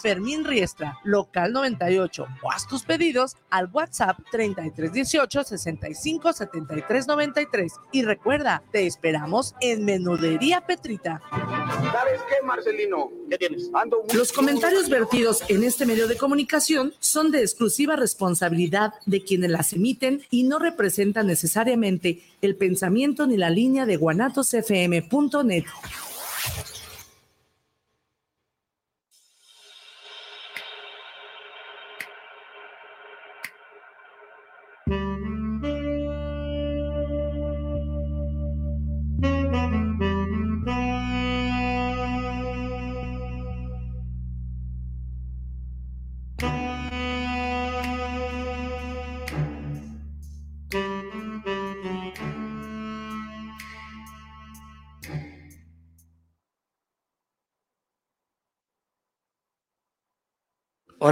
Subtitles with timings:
[0.00, 8.02] Fermín Riestra, local 98 o haz tus pedidos al WhatsApp 3318 65 73 93 y
[8.02, 11.20] recuerda, te esperamos en Menudería Petrita.
[11.30, 13.10] ¿Sabes qué, Marcelino?
[13.28, 13.70] ¿Qué tienes?
[14.14, 19.72] Los comentarios vertidos en este medio de comunicación son de exclusiva responsabilidad de quienes las
[19.72, 25.64] emiten y no representan necesariamente el pensamiento ni la línea de guanatosfm.net.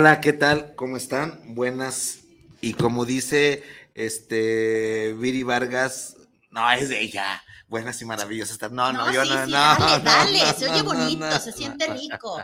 [0.01, 0.77] Hola, ¿qué tal?
[0.77, 1.41] ¿Cómo están?
[1.57, 2.21] Buenas.
[2.61, 3.65] Y como dice
[3.97, 6.17] este Viri Vargas,
[6.53, 7.43] no es de ella.
[7.67, 8.71] Buenas y maravillosas.
[8.71, 9.51] No, no, yo no, no.
[9.51, 12.41] Dale, dale, se oye bonito, se siente rico.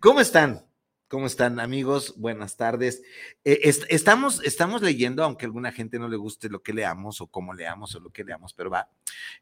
[0.00, 0.64] ¿Cómo están?
[1.06, 2.14] ¿Cómo están, amigos?
[2.16, 3.02] Buenas tardes.
[3.44, 3.60] Eh,
[3.90, 7.52] estamos, estamos leyendo, aunque a alguna gente no le guste lo que leamos o cómo
[7.52, 8.88] leamos o lo que leamos, pero va.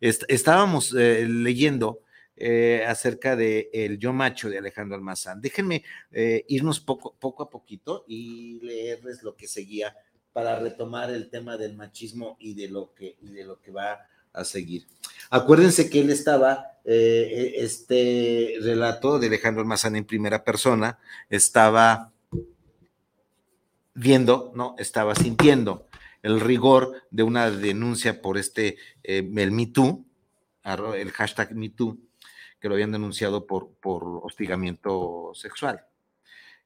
[0.01, 2.01] estábamos eh, leyendo
[2.39, 5.41] eh, acerca de El Yo Macho de Alejandro Almazán.
[5.41, 9.97] Déjenme eh, irnos poco, a poquito y leerles lo que seguía
[10.35, 13.17] para retomar el tema del machismo y de lo que,
[13.75, 14.87] va a seguir.
[15.31, 20.99] Acuérdense que él estaba, eh, este relato de Alejandro Almazán en primera persona,
[21.31, 22.13] estaba
[23.95, 25.87] viendo, no, estaba sintiendo
[26.23, 30.05] el rigor de una denuncia por este, MeToo,
[30.95, 31.97] el hashtag MeToo,
[32.61, 35.85] que lo habían denunciado por, por hostigamiento sexual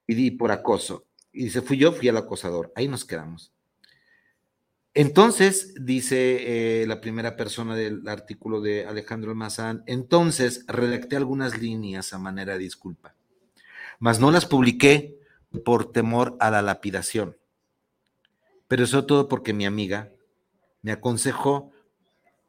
[0.06, 1.06] y por acoso.
[1.32, 2.72] Y dice, fui yo, fui el acosador.
[2.74, 3.52] Ahí nos quedamos.
[4.92, 12.12] Entonces, dice eh, la primera persona del artículo de Alejandro Almazán, entonces redacté algunas líneas
[12.12, 13.14] a manera de disculpa,
[14.00, 15.16] mas no las publiqué
[15.64, 17.36] por temor a la lapidación.
[18.66, 20.10] Pero eso todo porque mi amiga
[20.82, 21.70] me aconsejó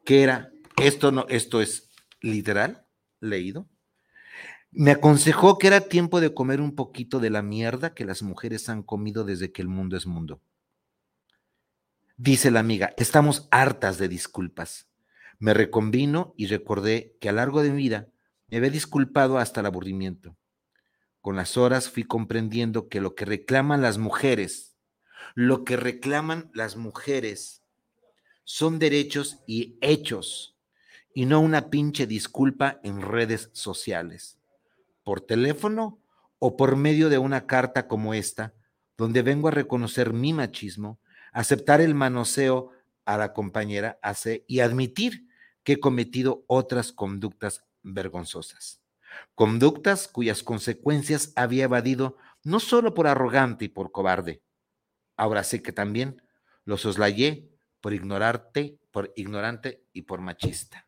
[0.04, 0.50] que era,
[0.82, 2.81] esto no, esto es literal,
[3.22, 3.68] leído,
[4.70, 8.68] me aconsejó que era tiempo de comer un poquito de la mierda que las mujeres
[8.68, 10.40] han comido desde que el mundo es mundo.
[12.16, 14.88] Dice la amiga, estamos hartas de disculpas.
[15.38, 18.08] Me reconvino y recordé que a lo largo de mi vida
[18.48, 20.36] me había disculpado hasta el aburrimiento.
[21.20, 24.76] Con las horas fui comprendiendo que lo que reclaman las mujeres,
[25.34, 27.62] lo que reclaman las mujeres
[28.44, 30.56] son derechos y hechos
[31.14, 34.38] y no una pinche disculpa en redes sociales,
[35.04, 36.00] por teléfono
[36.38, 38.54] o por medio de una carta como esta,
[38.96, 41.00] donde vengo a reconocer mi machismo,
[41.32, 42.70] aceptar el manoseo
[43.04, 45.26] a la compañera hace y admitir
[45.64, 48.80] que he cometido otras conductas vergonzosas.
[49.34, 54.42] Conductas cuyas consecuencias había evadido no solo por arrogante y por cobarde.
[55.16, 56.22] Ahora sé que también
[56.64, 57.50] lo soslayé
[57.80, 60.86] por ignorarte, por ignorante y por machista.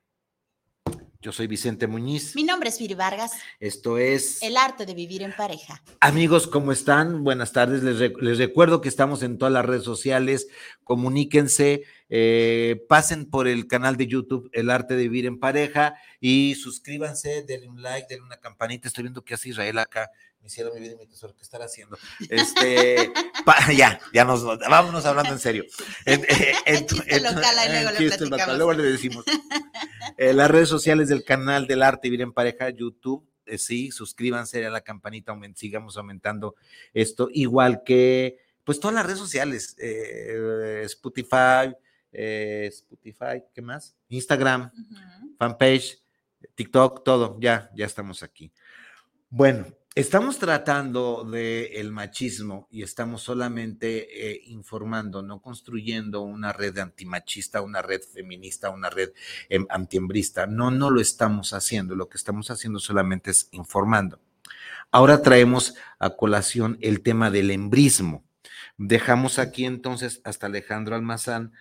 [1.25, 2.37] Yo soy Vicente Muñiz.
[2.37, 3.33] Mi nombre es Viri Vargas.
[3.59, 4.43] Esto es...
[4.43, 5.83] El arte de vivir en pareja.
[6.01, 7.25] Amigos, ¿cómo están?
[7.25, 7.83] Buenas tardes.
[7.83, 10.49] Les, recuerdo que estamos en todas las redes sociales.
[10.83, 16.57] Comuníquense, eh, pasen por el canal de YouTube El arte de vivir en pareja y
[16.57, 18.87] suscríbanse, denle un like, denle una campanita.
[18.87, 20.11] Estoy viendo que hace Israel acá
[20.45, 21.97] mi cielo, mi vida y mi tesoro, ¿qué estará haciendo?
[22.29, 23.11] Este,
[23.77, 25.65] ya, ya nos, vámonos hablando en serio.
[26.05, 26.23] En,
[28.59, 29.25] luego, le decimos.
[30.19, 34.65] Eh, las redes sociales del canal del arte Vivir en Pareja, YouTube, eh, sí, suscríbanse
[34.67, 36.57] a la campanita, sigamos aumentando
[36.93, 41.75] esto, igual que, pues todas las redes sociales, eh, Spotify,
[42.13, 43.97] Spotify, ¿qué más?
[44.11, 44.71] Instagram,
[45.39, 46.03] fanpage,
[46.55, 48.53] TikTok, todo, ya, ya estamos aquí.
[49.31, 49.67] Bueno,
[49.97, 57.81] Estamos tratando del machismo y estamos solamente eh, informando, no construyendo una red antimachista, una
[57.81, 59.11] red feminista, una red
[59.49, 60.49] em, antiembrista.
[60.49, 61.95] No, no lo estamos haciendo.
[61.95, 64.19] Lo que estamos haciendo solamente es informando.
[64.91, 68.25] Ahora traemos a colación el tema del embrismo.
[68.77, 71.53] Dejamos aquí entonces hasta Alejandro Almazán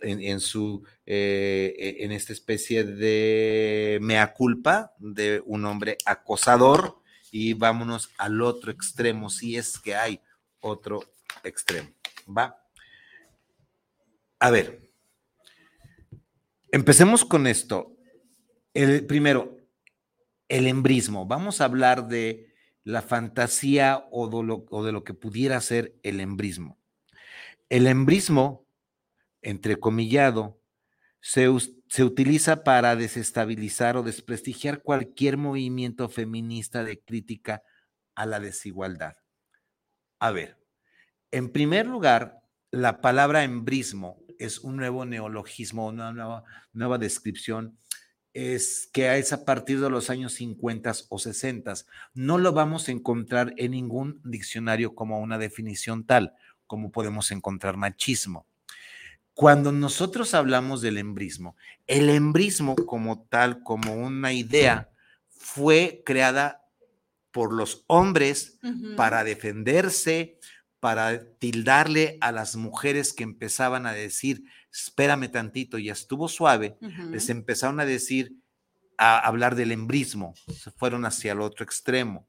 [0.00, 7.01] en, su eh, e, en esta especie de mea culpa de un hombre acosador
[7.34, 10.20] y vámonos al otro extremo, si es que hay
[10.60, 11.02] otro
[11.42, 11.88] extremo.
[12.28, 12.62] ¿Va?
[14.38, 14.92] A ver,
[16.70, 17.96] empecemos con esto.
[18.74, 19.56] El primero,
[20.48, 21.26] el embrismo.
[21.26, 22.52] Vamos a hablar de
[22.84, 24.28] la fantasía o
[24.84, 26.78] de lo, que pudiera ser el embrismo.
[27.70, 28.66] El embrismo,
[29.40, 30.60] entrecomillado,
[31.22, 31.48] se,
[31.88, 37.62] se utiliza para desestabilizar o desprestigiar cualquier movimiento feminista de crítica
[38.14, 39.14] a la desigualdad.
[40.18, 40.58] A ver,
[41.30, 47.78] en primer lugar, la palabra embrismo es un nuevo neologismo, una nueva, nueva descripción
[48.34, 51.74] es que es a partir de los años 50 o 60.
[52.14, 56.34] No lo vamos a encontrar en ningún diccionario como una definición tal,
[56.66, 58.46] como podemos encontrar machismo.
[59.34, 61.56] Cuando nosotros hablamos del embrismo,
[61.86, 64.90] el embrismo como tal, como una idea,
[65.28, 66.62] fue creada
[67.30, 68.58] por los hombres
[68.96, 70.38] para defenderse,
[70.80, 76.76] para tildarle a las mujeres que empezaban a decir, espérame tantito, ya estuvo suave,
[77.10, 78.36] les empezaron a decir,
[78.98, 82.28] a hablar del embrismo, se fueron hacia el otro extremo.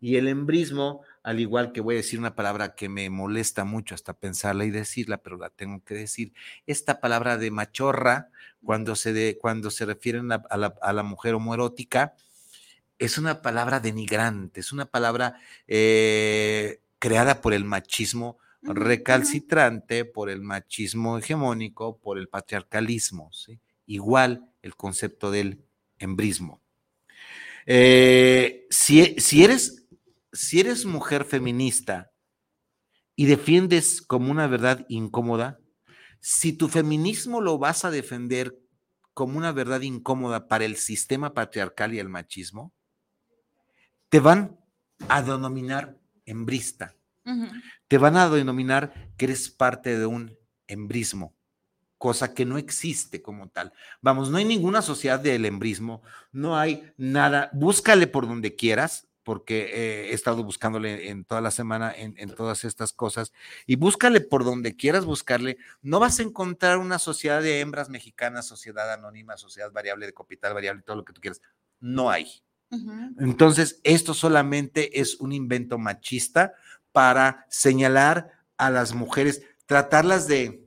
[0.00, 3.96] Y el embrismo, al igual que voy a decir una palabra que me molesta mucho
[3.96, 6.32] hasta pensarla y decirla, pero la tengo que decir,
[6.66, 8.30] esta palabra de machorra,
[8.64, 12.14] cuando se, de, cuando se refieren a, la, a la mujer homoerótica,
[12.98, 20.42] es una palabra denigrante, es una palabra eh, creada por el machismo recalcitrante por el
[20.42, 23.30] machismo hegemónico, por el patriarcalismo.
[23.86, 25.64] Igual el concepto del
[25.98, 26.60] embrismo.
[27.66, 29.85] Eh, si, si, eres,
[30.36, 32.12] si eres mujer feminista
[33.14, 35.58] y defiendes como una verdad incómoda,
[36.20, 38.58] si tu feminismo lo vas a defender
[39.14, 42.74] como una verdad incómoda para el sistema patriarcal y el machismo,
[44.08, 44.58] te van
[45.08, 46.96] a denominar embrista
[47.88, 50.36] te van a denominar que eres parte de un
[50.68, 51.34] embrismo,
[51.98, 53.72] cosa que no existe como tal.
[54.00, 59.70] Vamos, no hay ninguna sociedad del embrismo, no hay nada, búscale por donde quieras, porque
[59.74, 63.32] eh, he estado buscándole en toda la semana en, en, todas estas cosas,
[63.66, 68.46] y búscale por donde quieras buscarle, no vas a encontrar una sociedad de hembras mexicanas,
[68.46, 71.42] sociedad anónima, sociedad variable de capital variable, todo lo que tú quieras.
[71.80, 72.40] No hay.
[73.18, 76.52] Entonces, esto solamente es un invento machista
[76.92, 80.64] para señalar a las mujeres, tratarlas de,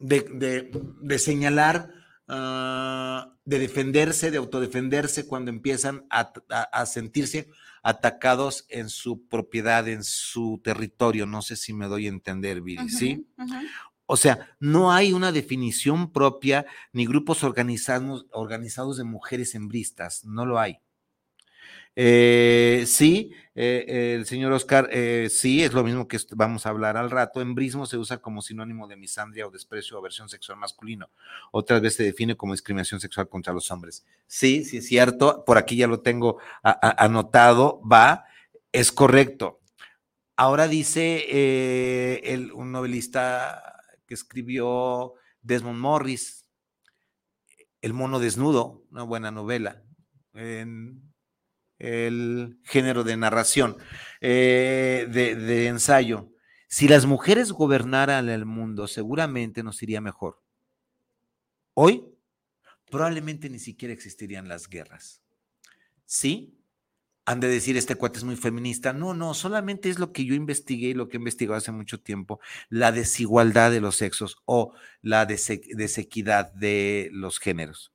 [0.00, 0.68] de,
[1.00, 1.92] de, señalar,
[2.28, 7.48] uh, de defenderse, de autodefenderse cuando empiezan a, a, a, sentirse
[7.82, 11.26] atacados en su propiedad, en su territorio.
[11.26, 13.26] No sé si me doy a entender, Viri, uh -huh, ¿sí?
[13.38, 13.68] Uh -huh.
[14.06, 20.46] O sea, no hay una definición propia ni grupos organizados, organizados de mujeres hembristas, no
[20.46, 20.78] lo hay.
[21.98, 26.98] Eh, sí, eh, el señor Oscar, eh, sí, es lo mismo que vamos a hablar
[26.98, 27.40] al rato.
[27.40, 31.08] Embrismo se usa como sinónimo de misandria o desprecio o aversión sexual masculino.
[31.52, 34.04] Otras veces se define como discriminación sexual contra los hombres.
[34.26, 35.42] Sí, sí es cierto.
[35.46, 37.80] Por aquí ya lo tengo anotado.
[37.80, 38.26] Va,
[38.72, 39.60] es correcto.
[40.36, 46.46] Ahora dice el, un novelista que escribió Desmond Morris,
[47.80, 49.82] El mono desnudo, una buena novela.
[51.78, 53.76] El género de narración,
[54.20, 56.32] eh, de, ensayo.
[56.68, 60.42] Si las mujeres gobernaran el mundo, seguramente nos iría mejor.
[61.74, 62.04] Hoy,
[62.90, 65.22] probablemente ni siquiera existirían las guerras.
[66.04, 66.52] ¿Sí?
[67.24, 68.92] Han de decir, este cuate es muy feminista.
[68.92, 72.00] No, no, solamente es lo que yo investigué y lo que he investigado hace mucho
[72.00, 77.92] tiempo, la desigualdad de los sexos o la desequidad de los géneros.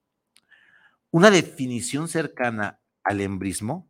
[1.11, 3.89] Una definición cercana al embrismo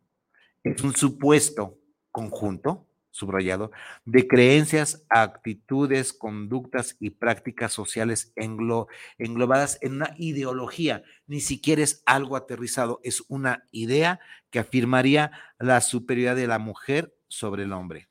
[0.64, 1.78] es un supuesto
[2.10, 3.70] conjunto, subrayado,
[4.04, 8.88] de creencias, actitudes, conductas y prácticas sociales englo
[9.18, 11.02] englobadas en una ideología.
[11.26, 17.14] Ni siquiera es algo aterrizado, es una idea que afirmaría la superioridad de la mujer
[17.28, 18.08] sobre el hombre.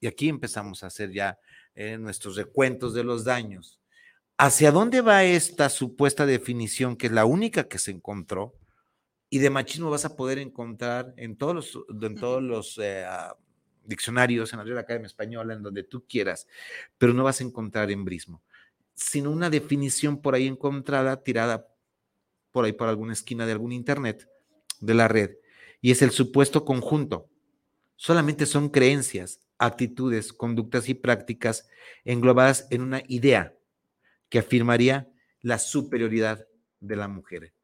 [0.00, 1.38] Y aquí empezamos a hacer ya
[1.74, 3.80] eh, nuestros recuentos de los daños.
[4.38, 8.54] ¿Hacia dónde va esta supuesta definición, que es la única que se encontró?
[9.32, 13.06] Y de machismo vas a poder encontrar en todos los, en todos los eh,
[13.82, 16.46] diccionarios, en la Real Academia Española, en donde tú quieras,
[16.98, 18.42] pero no vas a encontrar embrismo,
[18.92, 21.66] sino una definición por ahí encontrada, tirada
[22.50, 24.28] por ahí por alguna esquina de algún internet
[24.80, 25.30] de la red,
[25.80, 27.30] y es el supuesto conjunto.
[27.96, 31.70] Solamente son creencias, actitudes, conductas y prácticas
[32.04, 33.54] englobadas en una idea
[34.28, 35.08] que afirmaría
[35.40, 36.46] la superioridad
[36.80, 37.54] de la mujer.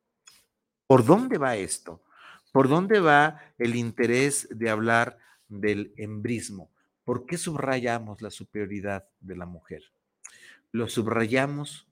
[0.89, 2.03] ¿Por dónde va esto?
[2.51, 6.71] ¿Por dónde va el interés de hablar del embrismo?
[7.05, 9.83] ¿Por qué subrayamos la superioridad de la mujer?
[10.73, 11.87] Lo subrayamos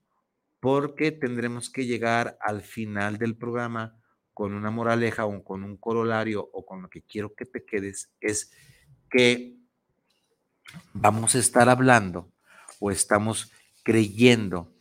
[0.59, 3.95] porque tendremos que llegar al final del programa
[4.33, 8.09] con una moraleja o con un corolario o con lo que quiero que te quedes
[8.19, 8.51] es
[9.11, 9.57] que
[10.93, 12.31] vamos a estar hablando
[12.79, 13.51] o estamos
[13.83, 14.73] creyendo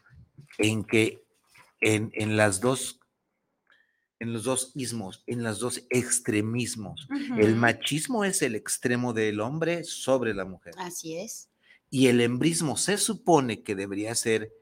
[0.56, 1.22] en que
[1.82, 2.98] en, en las dos
[4.18, 7.08] en los dos ismos, en los dos extremismos.
[7.38, 10.74] El machismo es el extremo del hombre sobre la mujer.
[10.78, 11.48] Así es.
[11.90, 14.52] Y el embrismo se supone que debería ser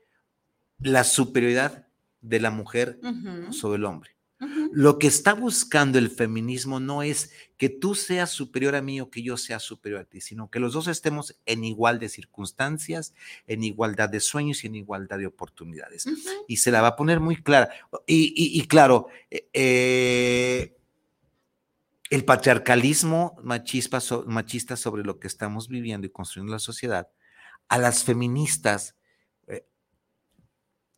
[0.79, 1.87] la superioridad
[2.21, 2.99] de la mujer
[3.51, 4.14] sobre el hombre.
[4.73, 9.11] Lo que está buscando el feminismo no es que tú seas superior a mí o
[9.11, 13.15] que yo sea superior a ti, sino que los dos estemos en igual de circunstancias,
[13.47, 16.07] en igualdad de sueños y en igualdad de oportunidades.
[16.49, 17.71] Y se la va a poner muy clara.
[18.07, 20.77] Y, y- y claro, eh, eh,
[22.11, 24.01] el patriarcalismo machista
[24.77, 27.09] sobre lo que estamos viviendo y construyendo la sociedad,
[27.69, 28.95] a las feministas,
[29.49, 29.67] eh,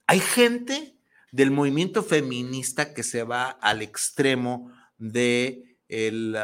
[0.07, 0.96] hay gente
[1.37, 6.35] del movimiento feminista que se va al extremo de el,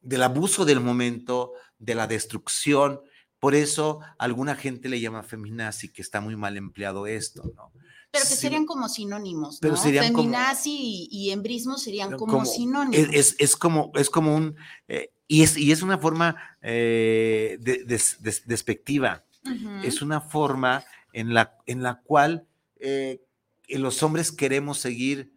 [0.00, 3.00] del abuso del momento, de la destrucción.
[3.38, 7.72] Por eso alguna gente le llama feminazi, que está muy mal empleado esto, ¿no?
[8.10, 12.32] Pero que Sí, serían como sinónimos, Pero serían como- Feminazi y, y embrismo serían como,
[12.32, 13.08] como- sinónimos.
[13.12, 14.56] es, es- como, es como un,
[14.88, 19.24] eh, y, es, y es una forma eh, de- des- des- despectiva,
[19.84, 22.46] es una forma en la, en la cual
[22.80, 23.20] eh,
[23.68, 25.32] los hombres queremos seguir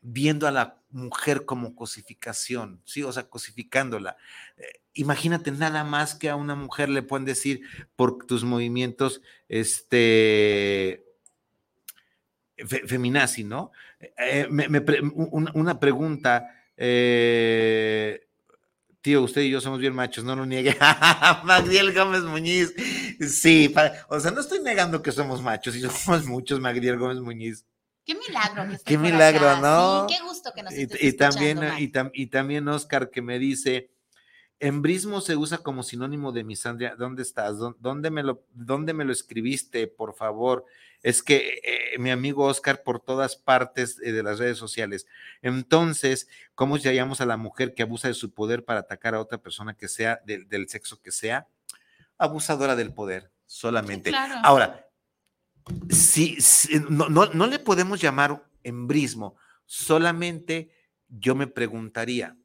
[0.00, 3.02] viendo a la mujer como cosificación, ¿sí?
[3.02, 4.16] O sea, cosificándola.
[4.56, 7.62] Eh, imagínate nada más que a una mujer le pueden decir
[7.96, 11.04] por tus movimientos, este,
[12.56, 13.70] fe- feminazi, ¿no?
[14.18, 14.66] Eh, me-
[15.54, 18.26] una pregunta, eh,
[19.02, 20.76] tío, usted y yo somos bien machos, no lo niegue.
[21.44, 22.72] Magdiel Gómez Muñiz,
[23.20, 23.74] sí,
[24.08, 27.66] o sea, no estoy negando que somos machos y somos muchos, Magdiel Gómez Muñiz.
[28.04, 29.60] Qué milagro que estés Qué por milagro, acá.
[29.60, 30.08] ¿no?
[30.08, 33.22] Sí, qué gusto que nos Y, estés y también, y, tam- y también Oscar que
[33.22, 33.90] me dice,
[34.62, 36.94] embrismo se usa como sinónimo de misandria.
[36.96, 37.58] ¿Dónde estás?
[37.58, 40.64] ¿Dó- ¿Dónde me lo, dónde me lo escribiste, por favor?
[41.02, 45.06] Es que eh, mi amigo Oscar por todas partes eh, de las redes sociales.
[45.42, 49.38] Entonces, ¿cómo llamamos a la mujer que abusa de su poder para atacar a otra
[49.38, 51.48] persona que sea del, del sexo que sea?
[52.18, 54.10] Abusadora del poder, solamente.
[54.10, 54.36] claro.
[54.44, 54.86] Ahora,
[55.90, 60.70] si, si- no, no, no le podemos llamar embrismo, solamente
[61.08, 62.36] yo me preguntaría,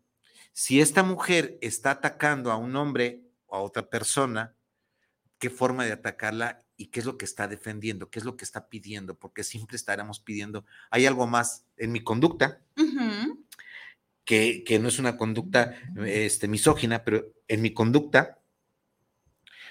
[0.59, 4.55] si esta mujer está atacando a un hombre o a otra persona,
[5.37, 8.09] ¿qué forma de atacarla y qué es lo que está defendiendo?
[8.09, 9.13] ¿Qué es lo que está pidiendo?
[9.19, 12.59] Porque siempre estaremos pidiendo, hay algo más en mi conducta,
[14.25, 15.75] que, que no es una conducta
[16.07, 18.39] este, misógina, pero en mi conducta,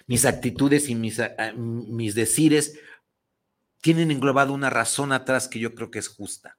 [0.07, 2.78] mis actitudes y mis, a- a- mis decires
[3.81, 6.57] tienen englobado una razón atrás que yo creo que es justa.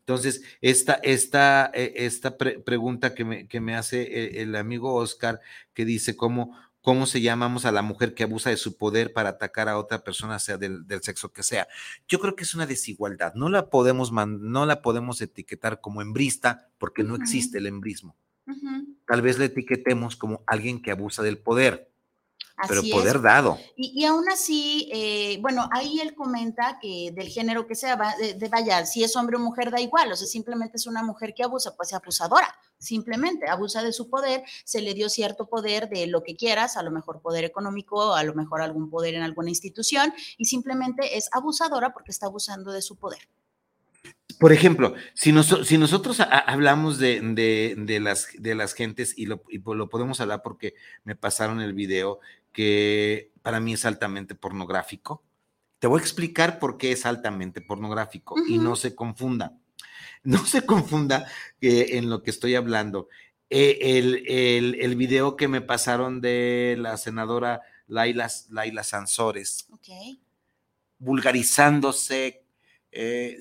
[0.00, 4.94] Entonces, esta, esta, eh, esta pre- pregunta que me, que me hace eh, el amigo
[4.94, 5.40] Oscar,
[5.74, 9.30] que dice cómo, cómo se llamamos a la mujer que abusa de su poder para
[9.30, 11.68] atacar a otra persona, sea del, del sexo que sea.
[12.08, 13.34] Yo creo que es una desigualdad.
[13.34, 18.16] No la podemos, man- no la podemos etiquetar como hembrista porque no existe el embrismo.
[19.06, 21.90] Tal vez la etiquetemos como alguien que abusa del poder,
[22.66, 23.22] pero poder es.
[23.22, 23.58] dado.
[23.76, 28.16] Y, y aún así, eh, bueno, ahí él comenta que del género que sea, va-
[28.16, 31.02] de, de vaya, si es hombre o mujer da igual, o sea, simplemente es una
[31.02, 35.48] mujer que abusa, pues es abusadora, simplemente abusa de su poder, se le dio cierto
[35.48, 39.14] poder de lo que quieras, a lo mejor poder económico, a lo mejor algún poder
[39.14, 43.28] en alguna institución, y simplemente es abusadora porque está abusando de su poder.
[44.38, 49.14] Por ejemplo, si, noso- si nosotros a- hablamos de, de- de las, de las gentes,
[49.16, 52.20] y lo, y po- lo podemos hablar porque me pasaron el video,
[52.52, 55.22] que para mí es altamente pornográfico,
[55.80, 59.52] te voy a explicar por qué es altamente pornográfico y no se confunda.
[60.24, 61.26] No se confunda
[61.60, 63.08] eh, en lo que estoy hablando.
[63.50, 69.88] Eh, el, el- el video que me pasaron de la senadora Laila, Laila Sansores, Ok.
[70.98, 72.42] vulgarizándose,
[72.90, 73.38] eh,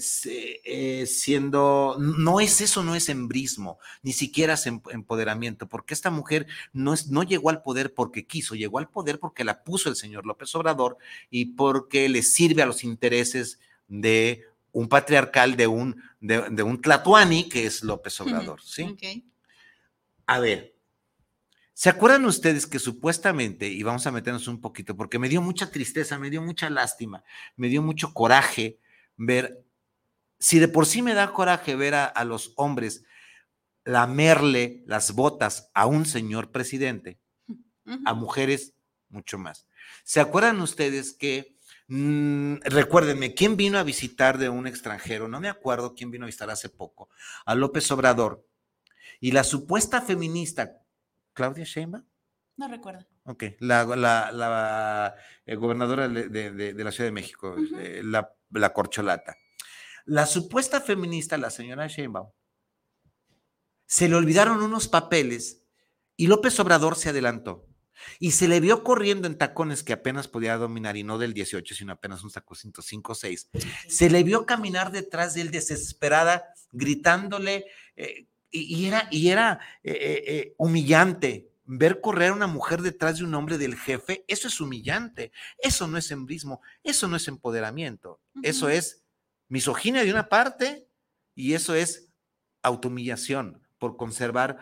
[0.66, 6.10] eh, siendo, no es eso, no es embrismo, ni siquiera es em- empoderamiento, porque esta
[6.10, 9.90] mujer no, es, no llegó al poder porque quiso, llegó al poder porque la puso
[9.90, 10.98] el señor López Obrador
[11.30, 16.82] y porque le sirve a los intereses de un patriarcal, de un, de, de un
[16.82, 18.84] tlatuani que es López Obrador, ¿sí?
[20.26, 20.76] A ver,
[21.74, 25.72] ¿se acuerdan ustedes que supuestamente, y vamos a meternos un poquito, porque me dio mucha
[25.72, 27.24] tristeza, me dio mucha lástima,
[27.56, 28.78] me dio mucho coraje
[29.18, 29.66] ver,
[30.40, 33.04] si de por sí me da coraje ver a, a los hombres
[33.84, 37.20] lamerle las botas a un señor presidente,
[38.06, 38.74] a mujeres
[39.10, 39.68] mucho más.
[40.04, 41.58] ¿Se acuerdan ustedes que
[41.90, 45.28] Mm, recuérdenme, ¿quién vino a visitar de un extranjero?
[45.30, 47.10] No me acuerdo quién vino a visitar hace poco,
[47.46, 48.46] a López Obrador.
[49.20, 50.82] Y la supuesta feminista,
[51.34, 52.04] Claudia Sheinbaum.
[52.58, 53.06] No recuerdo.
[53.24, 58.34] Ok, la, la, la eh, gobernadora de, de, de, la Ciudad de México, eh, la,
[58.52, 59.38] la corcholata.
[60.06, 62.32] La supuesta feminista, la señora Sheinbaum,
[63.86, 65.64] se le olvidaron unos papeles
[66.16, 67.68] y López Obrador se adelantó.
[68.20, 71.76] Y se le vio corriendo en tacones que apenas podía dominar, y no del 18,
[71.76, 73.50] sino apenas un tacocito 5 o 6.
[73.88, 79.60] Se le vio caminar detrás de él desesperada, gritándole, eh, y, y era, y era
[79.84, 81.52] eh, eh, humillante.
[81.66, 85.32] Ver correr a una mujer detrás de un hombre del jefe, eso es humillante.
[85.58, 88.22] Eso no es embrismo, eso no es empoderamiento.
[88.44, 89.04] Eso es
[89.48, 90.88] misoginia de una parte
[91.36, 92.10] y eso es
[92.64, 94.58] autohumillación por conservar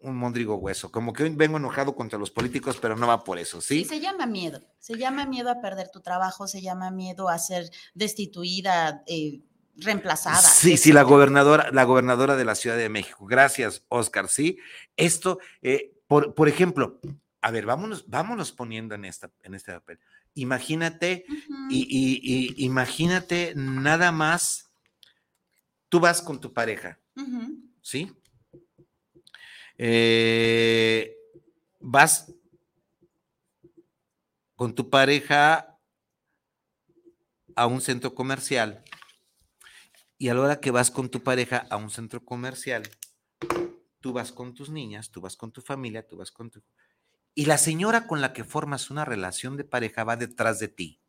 [0.00, 0.90] un mondrigo hueso.
[0.90, 4.00] Como que hoy vengo enojado contra los políticos, pero no va por eso, Sí, se
[4.00, 4.60] llama miedo.
[4.78, 9.40] Se llama miedo a perder tu trabajo, se llama miedo a ser destituida, eh,
[9.76, 10.42] reemplazada.
[10.42, 13.26] Sí, sí, la gobernadora, la gobernadora de la Ciudad de México.
[13.26, 14.28] Gracias, Oscar.
[14.28, 14.58] Sí,
[14.96, 17.00] esto, eh, por, por ejemplo,
[17.42, 19.98] a ver, vámonos, vámonos poniendo en, esta, en este papel.
[20.34, 21.26] Imagínate,
[21.68, 24.70] y, y- y imagínate nada más,
[25.88, 26.98] tú vas con tu pareja.
[27.82, 28.10] ¿sí?
[29.78, 31.16] Eh,
[31.80, 32.32] vas
[34.54, 35.78] con tu pareja
[37.56, 38.82] a un centro comercial
[40.18, 42.82] y a la hora que vas con tu pareja a un centro comercial,
[44.00, 46.62] tú vas con tus niñas, tú vas con tu familia, tú vas con tu...
[47.34, 51.00] Y la señora con la que formas una relación de pareja va detrás de ti.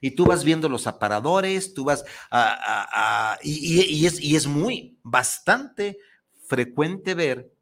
[0.00, 2.42] Y tú vas viendo los aparadores, tú vas a...
[2.52, 5.98] a- a- y, es, y es muy, bastante
[6.46, 7.52] frecuente ver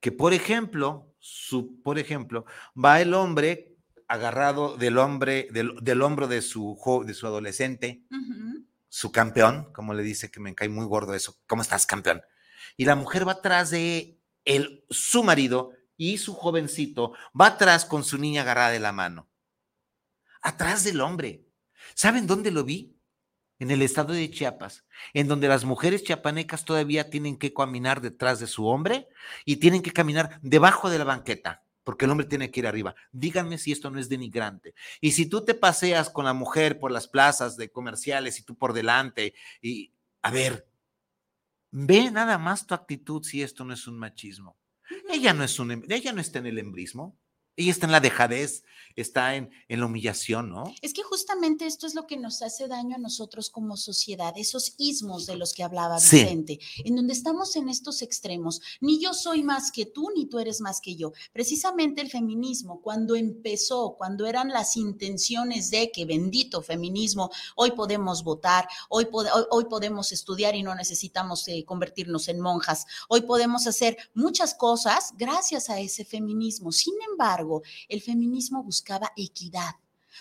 [0.00, 2.44] que, por ejemplo, su, por ejemplo,
[2.82, 3.70] va el hombre
[4.08, 8.02] agarrado del hombre, del, del hombro de su, de su adolescente,
[8.88, 12.20] su campeón, como le dice que me cae muy gordo eso, ¿cómo estás, campeón?
[12.76, 18.04] Y la mujer va atrás de el, su marido y su jovencito va atrás con
[18.04, 19.28] su niña agarrada de la mano.
[20.42, 21.46] Atrás del hombre.
[21.94, 22.96] ¿Saben dónde lo vi?
[23.58, 28.40] En el estado de Chiapas, en donde las mujeres chiapanecas todavía tienen que caminar detrás
[28.40, 29.08] de su hombre
[29.44, 32.96] y tienen que caminar debajo de la banqueta, porque el hombre tiene que ir arriba.
[33.12, 34.74] Díganme si esto no es denigrante.
[35.00, 38.56] Y si tú te paseas con la mujer por las plazas de comerciales y tú
[38.56, 40.68] por delante, y a ver,
[41.70, 44.56] ve nada más tu actitud si esto no es un machismo.
[45.08, 47.18] Ella no es un, em- ella no está en el embrismo,
[47.56, 48.64] ella está en la dejadez,
[48.96, 50.72] está en, en la humillación, ¿no?
[50.80, 54.74] Es que justamente esto es lo que nos hace daño a nosotros como sociedad, esos
[54.78, 56.18] ismos de los que hablaba Sí.
[56.20, 58.60] Vicente, en donde estamos en estos extremos.
[58.80, 61.12] Ni yo soy más que tú, ni tú eres más que yo.
[61.32, 68.22] Precisamente el feminismo, cuando empezó, cuando eran las intenciones de que bendito feminismo, hoy podemos
[68.22, 73.22] votar, hoy, pod- hoy, hoy podemos estudiar y no necesitamos eh, convertirnos en monjas, hoy
[73.22, 76.70] podemos hacer muchas cosas gracias a ese feminismo.
[76.70, 77.43] Sin embargo,
[77.88, 79.74] el feminismo buscaba equidad.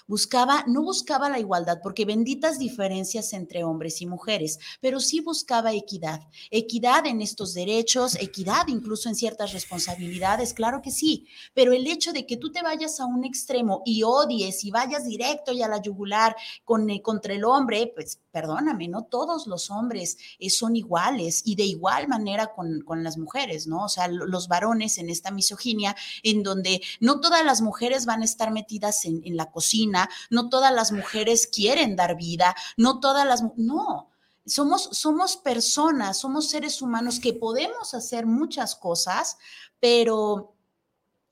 [0.08, 5.74] Buscaba, no buscaba la igualdad, porque benditas diferencias entre hombres y mujeres, pero sí buscaba
[5.74, 6.22] equidad.
[6.52, 12.12] Equidad en estos derechos, equidad incluso en ciertas responsabilidades, claro que sí, pero el hecho
[12.14, 15.68] de que tú te vayas a un extremo y odies y vayas directo y a
[15.68, 16.36] la yugular
[16.66, 21.56] con, eh, contra el hombre, pues perdóname, no todos los hombres eh, son iguales y
[21.56, 23.86] de igual manera con, con las mujeres, ¿no?
[23.86, 28.22] O sea, lo- los varones en esta misoginia en donde no todas las mujeres van
[28.22, 29.93] a estar metidas en la cocina,
[30.30, 33.44] no todas las mujeres quieren dar vida, no todas las...
[33.56, 34.10] No,
[34.46, 39.38] somos, somos personas, somos seres humanos que podemos hacer muchas cosas,
[39.80, 40.53] pero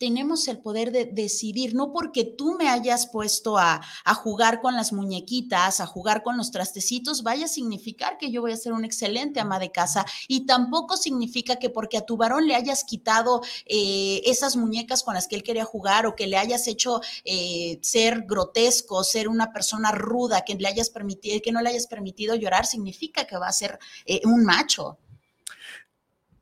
[0.01, 3.81] tenemos el poder de decidir, no porque tú me hayas puesto a,
[4.15, 8.51] jugar con las muñequitas, a jugar con los trastecitos, vaya a significar que yo voy
[8.51, 12.47] a ser una excelente ama de casa y tampoco significa que porque a tu varón
[12.47, 16.37] le hayas quitado eh, esas muñecas con las que él quería jugar o que le
[16.37, 21.61] hayas hecho eh, ser grotesco, ser una persona ruda, que le hayas permitido, que no
[21.61, 24.97] le hayas permitido llorar, significa que va a ser eh, un macho.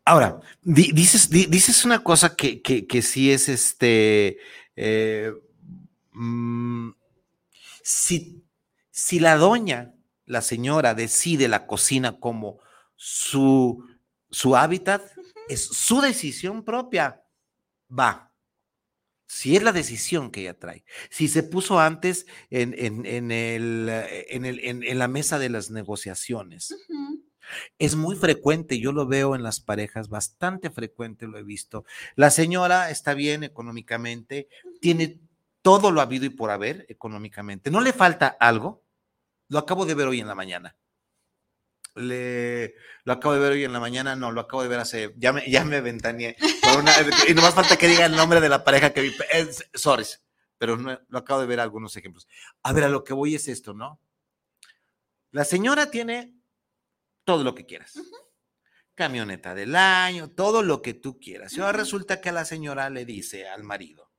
[0.09, 4.39] Ahora, di- dices, di- dices una cosa que, que, que sí es este.
[4.75, 5.31] eh,
[6.13, 6.89] mm,
[7.83, 8.43] si,
[8.89, 9.93] si la doña,
[10.25, 12.57] la señora, decide la cocina como
[12.95, 13.85] su,
[14.31, 15.03] su hábitat,
[15.47, 17.21] es su decisión propia.
[17.87, 18.31] Va.
[19.27, 20.83] Si es la decisión que ella trae.
[21.11, 23.87] Si se puso antes en, en, en el,
[24.29, 26.75] en, el, en, la mesa de las negociaciones.
[27.77, 31.85] Es muy frecuente, yo lo veo en las parejas, bastante frecuente lo he visto.
[32.15, 34.47] La señora está bien económicamente,
[34.81, 35.19] tiene
[35.61, 37.71] todo lo habido y por haber económicamente.
[37.71, 38.83] ¿No le falta algo?
[39.47, 40.75] Lo acabo de ver hoy en la mañana.
[41.95, 45.13] Le, lo acabo de ver hoy en la mañana, no, lo acabo de ver hace,
[45.17, 46.37] ya me, ya me ventaneé.
[47.27, 49.15] y no más falta que diga el nombre de la pareja que vi.
[49.73, 50.05] sorry,
[50.57, 52.27] pero no, lo acabo de ver algunos ejemplos.
[52.63, 53.99] A ver, a lo que voy es esto, ¿no?
[55.31, 56.38] La señora tiene
[57.29, 57.93] todo lo que quieras.
[58.95, 61.53] Camioneta del año, todo lo que tú quieras.
[61.53, 64.11] Y ahora resulta que a la señora le dice al marido,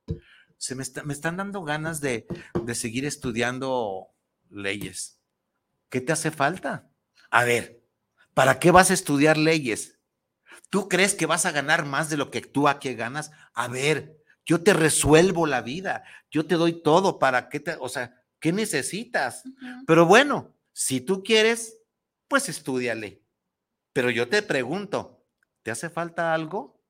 [0.55, 2.25] se me, me están dando ganas de,
[2.63, 4.15] de seguir estudiando
[4.49, 5.19] leyes.
[5.89, 6.89] ¿Qué te hace falta?
[7.31, 7.83] A ver,
[8.33, 9.99] ¿para qué vas a estudiar leyes?
[10.69, 13.31] ¿Tú crees que vas a ganar más de lo que tú aquí ganas?
[13.53, 17.89] A ver, yo te resuelvo la vida, yo te doy todo para que te, o
[17.89, 19.43] sea, ¿qué necesitas?
[19.85, 21.80] Pero bueno, si tú quieres,
[22.31, 23.21] pues estudiale.
[23.91, 25.27] Pero yo te pregunto,
[25.63, 26.81] ¿te hace falta algo?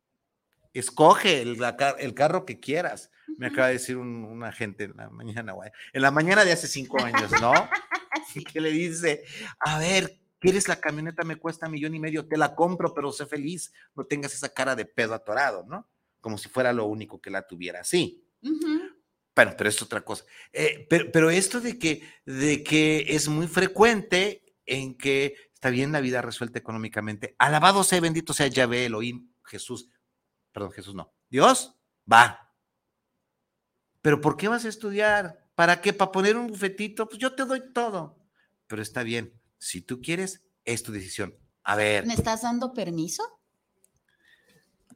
[0.71, 1.57] Escoge el,
[1.97, 3.09] el carro que quieras.
[3.39, 5.71] Me acaba de decir un, un agente en la mañana, güey.
[5.93, 7.51] En la mañana de hace cinco años, ¿no?
[8.53, 9.23] que le dice,
[9.59, 11.23] a ver, ¿quieres la camioneta?
[11.23, 13.73] Me cuesta millón y medio, te la compro, pero sé feliz.
[13.95, 15.89] No tengas esa cara de pedo atorado, ¿no?
[16.19, 18.23] Como si fuera lo único que la tuviera así.
[19.35, 20.23] Bueno, pero es otra cosa.
[20.53, 26.01] Eh, pero, esto de que, de que es muy frecuente en que está bien la
[26.01, 27.35] vida resuelta económicamente.
[27.37, 29.89] Alabado sea, bendito sea Yahvé, Elohim, Jesús.
[30.51, 31.13] Perdón, Jesús no.
[31.29, 31.75] Dios,
[32.11, 32.53] va.
[34.01, 35.47] Pero ¿por qué vas a estudiar?
[35.55, 35.93] ¿Para qué?
[35.93, 37.07] ¿Para poner un bufetito?
[37.07, 38.17] Pues yo te doy todo.
[38.67, 39.39] Pero está bien.
[39.57, 41.37] Si tú quieres, es tu decisión.
[41.63, 42.05] A ver.
[42.05, 43.40] ¿Me estás dando permiso?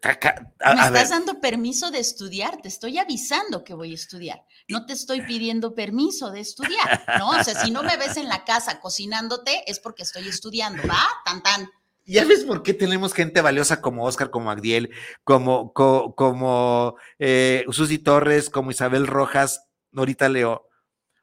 [0.05, 4.45] Me estás dando permiso de estudiar, te estoy avisando que voy a estudiar.
[4.67, 7.29] No te estoy pidiendo permiso de estudiar, ¿no?
[7.31, 11.01] O sea, si no me ves en la casa cocinándote, es porque estoy estudiando, ¿va?
[11.25, 11.69] Tan, tan.
[12.05, 14.91] ¿Ya ves por qué tenemos gente valiosa como Oscar, como Agdiel,
[15.23, 20.69] como, como, eh, Susi Torres, como Isabel Rojas, Norita Leo?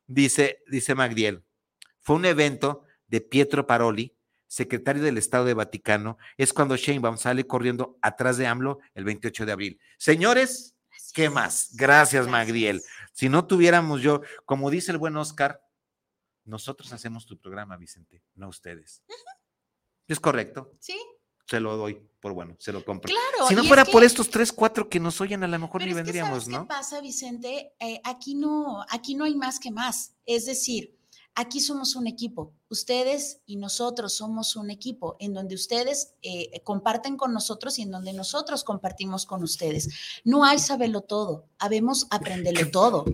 [0.09, 1.45] Dice, dice Magdiel,
[2.01, 4.17] fue un evento de Pietro Paroli,
[4.53, 9.47] secretario del Estado de Vaticano, es cuando Sheinbaum sale corriendo atrás de AMLO el 28
[9.47, 9.81] de abril.
[9.97, 10.77] Señores,
[11.15, 11.71] ¿qué más?
[11.73, 12.83] Gracias, Magdiel.
[13.15, 15.63] Si no tuviéramos yo, como dice el buen Oscar,
[16.45, 19.03] nosotros hacemos tu programa, Vicente, no ustedes.
[20.07, 20.75] ¿Es correcto?
[20.81, 21.01] Sí.
[21.47, 23.11] Se lo doy por bueno, se lo compro.
[23.11, 23.49] Claro.
[23.49, 26.47] Si no fuera por estos tres, cuatro que nos oyen, a lo mejor ni vendríamos,
[26.47, 26.63] ¿no?
[26.63, 27.73] ¿Qué pasa, Vicente?
[27.81, 30.15] Eh, aquí no, aquí no hay más que más.
[30.27, 30.95] Es decir,
[31.35, 32.53] Aquí somos un equipo.
[32.69, 37.91] Ustedes y nosotros somos un equipo en donde ustedes eh, comparten con nosotros y en
[37.91, 39.89] donde nosotros compartimos con ustedes.
[40.25, 43.05] No hay saberlo todo, habemos aprenderlo todo.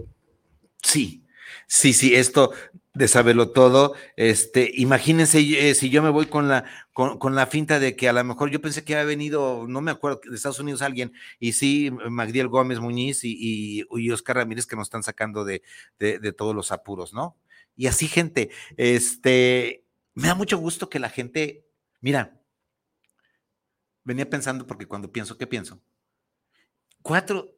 [0.82, 1.24] Sí,
[1.68, 2.50] sí, sí, esto
[2.98, 7.78] de saberlo todo, este, imagínense eh, si yo me voy con la, con, la finta
[7.78, 10.58] de que a lo mejor yo pensé que había venido, no me acuerdo, de Estados
[10.58, 15.44] Unidos alguien, y sí, Magdiel Gómez Muñiz y, y, Oscar Ramírez que nos están sacando
[15.44, 15.62] de,
[16.00, 17.36] de todos los apuros, ¿no?
[17.78, 21.64] Y así, gente, este, me da mucho gusto que la gente,
[22.00, 22.42] mira,
[24.02, 25.80] venía pensando porque cuando pienso, ¿qué pienso?
[27.02, 27.54] Cuatro,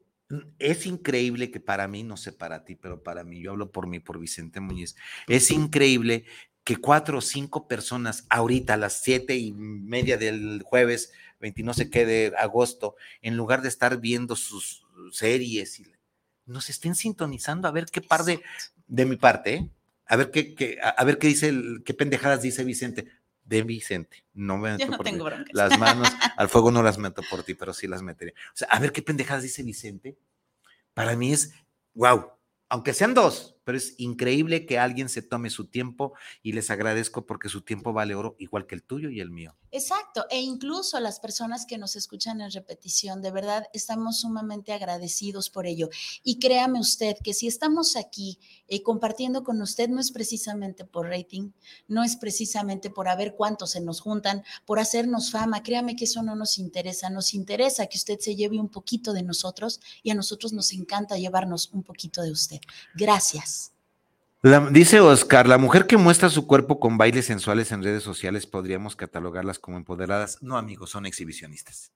[0.59, 3.87] es increíble que para mí, no sé para ti, pero para mí, yo hablo por
[3.87, 4.95] mí, por Vicente Muñiz,
[5.27, 6.27] es increíble
[6.65, 11.73] que cuatro o cinco personas ahorita a las siete y media del jueves, 20 no
[11.73, 15.81] sé qué de agosto, en lugar de estar viendo sus series,
[16.45, 18.43] nos estén sintonizando a ver qué par de,
[18.87, 19.71] de mi parte, ¿eh?
[20.11, 23.07] A ver qué, a, ver qué dice, qué pendejadas dice Vicente.
[23.45, 27.43] De Vicente, no me meto por tengo Las manos al fuego no las meto por
[27.43, 28.35] ti, pero sí las metería.
[28.53, 30.17] O sea, a ver qué pendejadas dice Vicente.
[30.95, 31.53] Para mí es,
[31.95, 32.33] wow,
[32.69, 37.25] aunque sean dos, pero es increíble que alguien se tome su tiempo y les agradezco
[37.25, 39.55] porque su tiempo vale oro igual que el tuyo y el mío.
[39.71, 45.51] Exacto, e incluso las personas que nos escuchan en repetición, de verdad estamos sumamente agradecidos
[45.51, 45.89] por ello.
[46.25, 51.07] Y créame usted que si estamos aquí eh, compartiendo con usted no es precisamente por
[51.07, 51.53] rating,
[51.87, 56.07] no es precisamente por a ver cuántos se nos juntan, por hacernos fama, créame que
[56.07, 60.11] eso no nos interesa, nos interesa que usted se lleve un poquito de nosotros y
[60.11, 62.59] a nosotros nos encanta llevarnos un poquito de usted.
[62.97, 63.60] Gracias.
[64.71, 68.97] Dice Oscar, la mujer que muestra su cuerpo con bailes sensuales en redes sociales podríamos
[68.97, 70.39] catalogarlas como empoderadas.
[70.41, 71.93] No, amigos, son exhibicionistas.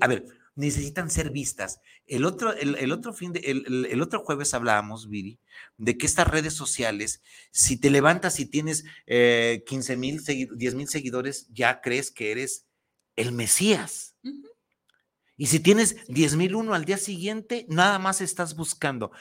[0.00, 0.24] a ver,
[0.56, 1.80] necesitan ser vistas.
[2.06, 5.38] El otro, el, otro fin de, el, otro jueves hablábamos, Viri,
[5.76, 7.22] de que estas redes sociales,
[7.52, 12.66] si te levantas y tienes 15 eh, mil, 10 mil seguidores, ya crees que eres
[13.14, 14.16] el Mesías.
[15.36, 19.12] Y si tienes 10 mil uno al día siguiente, nada más estás buscando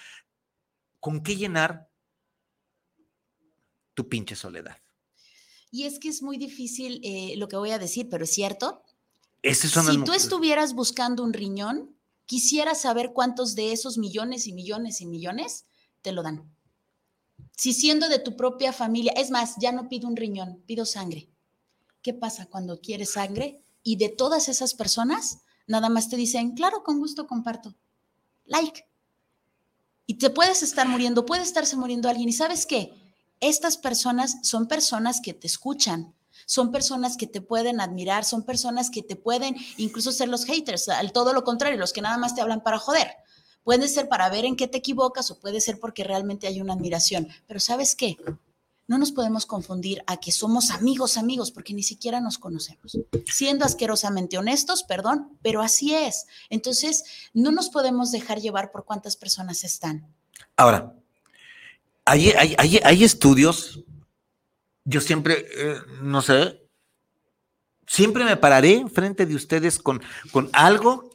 [1.00, 1.87] con qué llenar
[3.98, 4.78] tu pinche soledad.
[5.72, 8.84] Y es que es muy difícil eh, lo que voy a decir, pero es cierto.
[9.44, 15.00] son si tú estuvieras buscando un riñón, Quisiera saber cuántos de esos millones y millones
[15.00, 15.64] y millones
[16.02, 16.54] te lo dan.
[17.56, 21.30] Si siendo de tu propia familia, es más, ya no pido un riñón, pido sangre.
[22.02, 23.64] ¿Qué pasa cuando quieres sangre?
[23.82, 27.78] Y de todas esas personas, nada más te dicen, claro, con gusto comparto.
[28.44, 28.86] Like.
[30.06, 32.28] Y te puedes estar muriendo, puede estarse muriendo alguien.
[32.28, 32.92] ¿Y sabes qué?
[33.40, 38.90] Estas personas son personas que te escuchan, son personas que te pueden admirar, son personas
[38.90, 42.36] que te pueden incluso ser los haters, al todo lo contrario, los que nada más
[42.36, 43.12] te hablan para joder.
[43.64, 46.74] Puede ser para ver en qué te equivocas o puede ser porque realmente hay una
[46.74, 47.28] admiración.
[47.48, 48.18] Pero ¿sabes qué?
[48.88, 52.98] No nos podemos confundir a que somos amigos, amigos, porque ni siquiera nos conocemos.
[53.26, 56.28] Siendo asquerosamente honestos, perdón, pero así es.
[56.50, 60.16] Entonces, no nos podemos dejar llevar por cuántas personas están.
[60.56, 60.96] Ahora,
[62.08, 63.84] hay, hay, estudios,
[64.86, 66.62] yo siempre, eh, no sé,
[67.86, 71.14] siempre me pararé frente de ustedes con, con algo,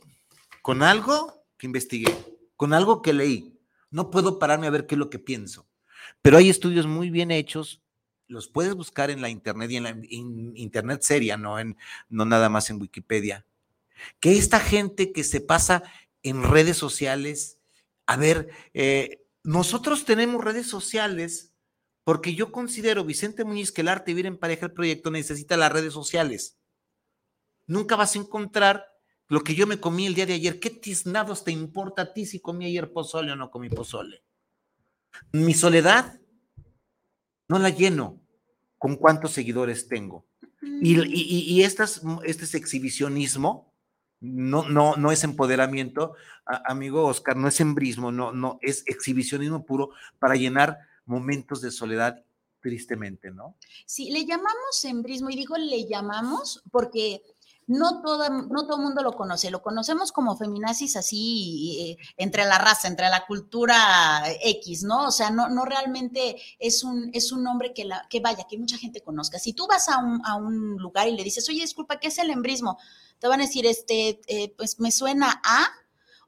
[0.61, 2.14] con algo que investigué,
[2.57, 3.59] con algo que leí.
[3.90, 5.66] No puedo pararme a ver qué es lo que pienso.
[6.20, 7.83] Pero hay estudios muy bien hechos,
[8.28, 9.96] los puedes buscar en la internet y en la
[10.55, 11.76] internet seria, no, en,
[12.09, 13.46] no nada más en Wikipedia.
[14.20, 15.83] Que esta gente que se pasa
[16.22, 17.59] en redes sociales,
[18.07, 21.52] a ver, eh, nosotros tenemos redes sociales
[22.05, 25.72] porque yo considero, Vicente Muñiz, que el arte vivir en pareja, el proyecto necesita las
[25.72, 26.59] redes sociales.
[27.66, 28.87] Nunca vas a encontrar
[29.28, 30.59] lo que yo me comí el día de ayer.
[30.59, 34.24] ¿Qué tiznados te importa a ti si comí ayer pozole o no comí pozole?
[35.33, 36.20] Mi soledad
[37.48, 38.20] no la lleno
[38.78, 40.26] con cuántos seguidores tengo.
[40.61, 43.71] Y, y, este es exhibicionismo
[44.22, 46.14] no, no, no es empoderamiento,
[46.46, 52.22] amigo Oscar, no es embrismo, no, no, es exhibicionismo puro para llenar momentos de soledad
[52.61, 53.56] tristemente, ¿no?
[53.85, 57.20] Sí, le llamamos embrismo y digo le llamamos porque
[57.72, 62.58] no todo, no todo mundo lo conoce, lo conocemos como feminazis así eh, entre la
[62.58, 65.06] raza, entre la cultura X, ¿no?
[65.06, 68.58] O sea, no, no realmente es un, es un nombre que, la, que vaya, que
[68.58, 69.38] mucha gente conozca.
[69.38, 72.18] Si tú vas a un, a un lugar y le dices, oye, disculpa, ¿qué es
[72.18, 72.78] el embrismo?
[73.18, 75.68] Te van a decir, este, eh, pues me suena a,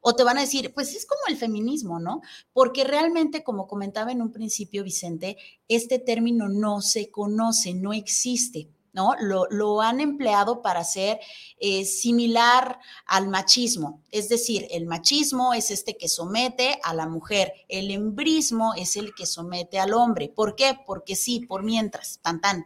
[0.01, 2.21] o te van a decir, pues es como el feminismo, ¿no?
[2.53, 8.69] Porque realmente, como comentaba en un principio Vicente, este término no se conoce, no existe.
[8.95, 9.13] ¿No?
[9.19, 11.19] Lo, han empleado para ser
[11.59, 14.01] eh, similar al machismo.
[14.09, 19.13] Es decir, el machismo es este que somete a la mujer, el embrismo es el
[19.13, 20.29] que somete al hombre.
[20.29, 20.79] ¿Por qué?
[20.87, 22.65] Porque sí, por mientras, tan tan.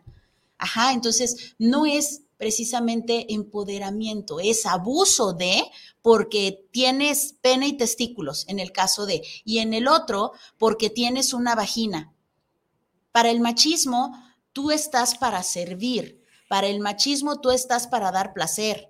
[0.60, 5.64] Ajá, entonces no es precisamente empoderamiento, es abuso de,
[6.02, 11.34] porque tienes pene y testículos, en el caso de, y en el otro, porque tienes
[11.34, 12.14] una vagina.
[13.12, 14.14] Para el machismo,
[14.54, 16.19] tú estás para servir,
[16.50, 18.90] para el machismo tú estás para dar placer.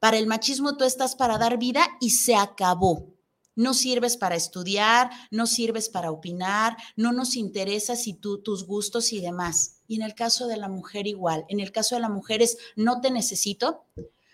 [0.00, 3.14] Para el machismo tú estás para dar vida y se acabó.
[3.54, 9.12] No sirves para estudiar, no sirves para opinar, no nos interesa si tú, tus gustos
[9.12, 9.82] y demás.
[9.86, 12.58] Y en el caso de la mujer igual, en el caso de la mujer es
[12.74, 13.84] no te necesito,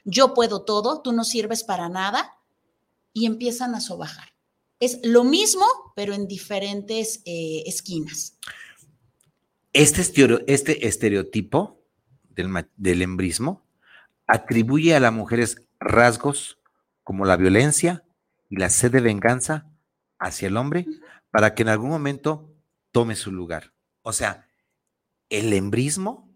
[0.05, 2.39] yo puedo todo, tú no sirves para nada
[3.13, 4.31] y empiezan a sobajar.
[4.81, 8.39] Es lo mismo, pero en diferentes eh, esquinas.
[9.75, 10.01] Este,
[10.47, 11.74] este estereotipo
[12.35, 13.67] del, embrismo
[14.27, 16.59] atribuye a las mujeres rasgos
[17.03, 18.05] como la violencia
[18.49, 19.71] y la sed de venganza
[20.19, 20.87] hacia el hombre
[21.31, 22.55] para que en algún momento
[22.93, 23.73] tome su lugar.
[24.03, 24.49] O sea,
[25.29, 26.35] el embrismo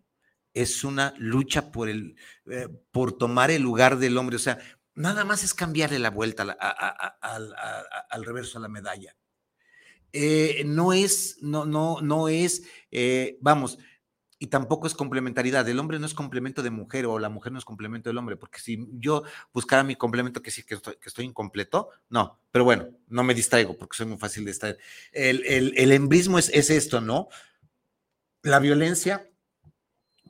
[0.52, 2.16] es una lucha por, el,
[2.50, 4.36] eh, por tomar el lugar del hombre.
[4.36, 4.58] O sea,
[4.94, 6.42] nada más es cambiarle la vuelta
[8.10, 9.14] al reverso a la medalla.
[10.12, 13.78] Eh, no es, no, no, no es, eh, vamos,
[14.38, 15.68] y tampoco es complementariedad.
[15.68, 18.36] El hombre no es complemento de mujer o la mujer no es complemento del hombre,
[18.36, 23.24] porque si yo buscara mi complemento que sí que estoy, incompleto, no, pero bueno, no
[23.24, 24.78] me distraigo porque soy muy fácil de distraer.
[25.12, 27.28] El, el, embrismo es, es, esto, ¿no?
[28.42, 29.28] La violencia,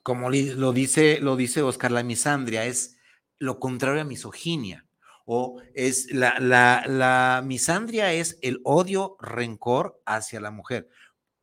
[0.02, 2.96] como lo dice, lo dice Oscar, la misandria es
[3.38, 4.86] lo contrario a misoginia.
[5.30, 10.88] O es la, la, la misandria es el odio, rencor hacia la mujer.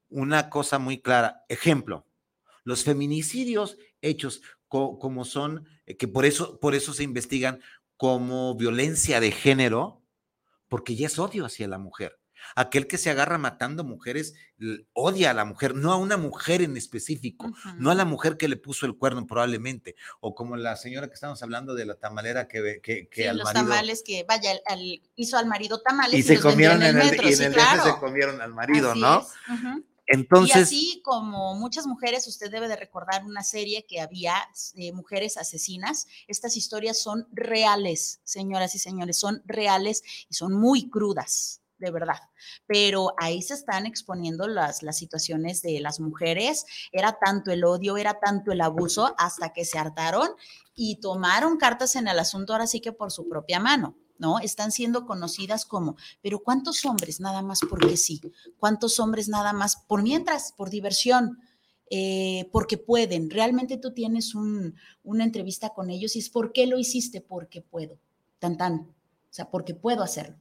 [0.10, 1.45] Una cosa muy clara.
[1.49, 2.04] Ejemplo,
[2.65, 7.62] los feminicidios hechos como son, eh, que por eso, por eso se investigan
[7.95, 10.04] como violencia de género,
[10.67, 12.19] porque ya es odio hacia la mujer.
[12.56, 14.36] Aquel que se agarra matando mujeres
[14.93, 18.47] odia a la mujer, no a una mujer en específico, no a la mujer que
[18.47, 22.47] le puso el cuerno probablemente, o como la señora que estamos hablando de la tamalera
[22.47, 24.51] que, que, que al los tamales que, vaya,
[25.15, 28.41] hizo al marido tamales y, se comieron en el, metro, y en el se comieron
[28.41, 29.25] al marido, ¿no?
[30.08, 30.56] Entonces.
[30.56, 34.36] Y así como muchas mujeres, usted debe de recordar una serie que había
[34.76, 36.08] de mujeres asesinas.
[36.28, 42.20] Estas historias son reales, señoras y señores, son reales y son muy crudas de verdad.
[42.68, 46.65] Pero ahí se están exponiendo las, las situaciones de las mujeres.
[46.91, 50.30] Era tanto el odio, era tanto el abuso, hasta que se hartaron
[50.74, 53.96] y tomaron cartas en el asunto ahora sí que por su propia mano.
[54.17, 54.39] ¿No?
[54.39, 58.21] Están siendo conocidas como, pero ¿cuántos hombres nada más porque sí?
[58.58, 61.39] ¿Cuántos hombres nada más por mientras, por diversión?
[61.89, 63.30] Eh, porque pueden.
[63.30, 67.21] Realmente tú tienes un, una entrevista con ellos y es ¿por qué lo hiciste?
[67.21, 67.99] Porque puedo.
[68.39, 68.73] Tan tan.
[68.75, 70.38] O sea, porque puedo hacerlo.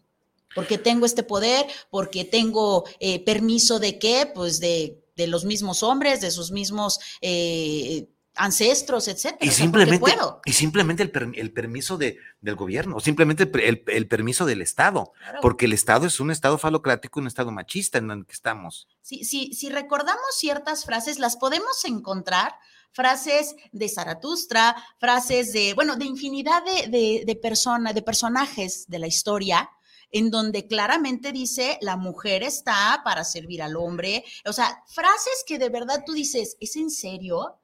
[0.55, 4.31] Porque tengo este poder, porque tengo eh, permiso de qué?
[4.33, 9.39] Pues de, de, los mismos hombres, de sus mismos eh, ancestros, etcétera.
[9.41, 10.13] Y simplemente,
[10.45, 14.63] y simplemente el, per, el permiso de, del gobierno, o simplemente el, el, permiso del
[14.63, 15.39] Estado, claro.
[15.41, 18.89] porque el Estado es un Estado falocrático, un Estado machista en el que estamos.
[19.03, 22.55] Sí, sí, si recordamos ciertas frases, las podemos encontrar,
[22.93, 28.99] frases de Zaratustra, frases de, bueno, de infinidad de, de, de personas, de personajes de
[29.01, 29.69] la historia,
[30.11, 34.25] en donde claramente dice la mujer está para servir al hombre.
[34.47, 37.59] O sea, frases que de verdad tú dices, ¿es en serio?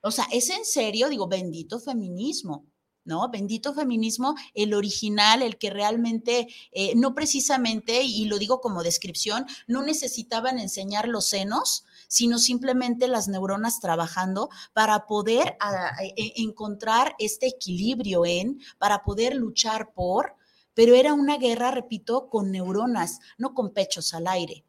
[0.00, 1.08] O sea, ¿es en serio?
[1.08, 2.66] Digo, bendito feminismo.
[3.08, 3.30] ¿no?
[3.30, 9.46] Bendito feminismo, el original, el que realmente, eh, no precisamente, y lo digo como descripción,
[9.66, 16.34] no necesitaban enseñar los senos, sino simplemente las neuronas trabajando para poder a, a, e,
[16.36, 20.36] encontrar este equilibrio en, para poder luchar por,
[20.74, 24.66] pero era una guerra, repito, con neuronas, no con pechos al aire,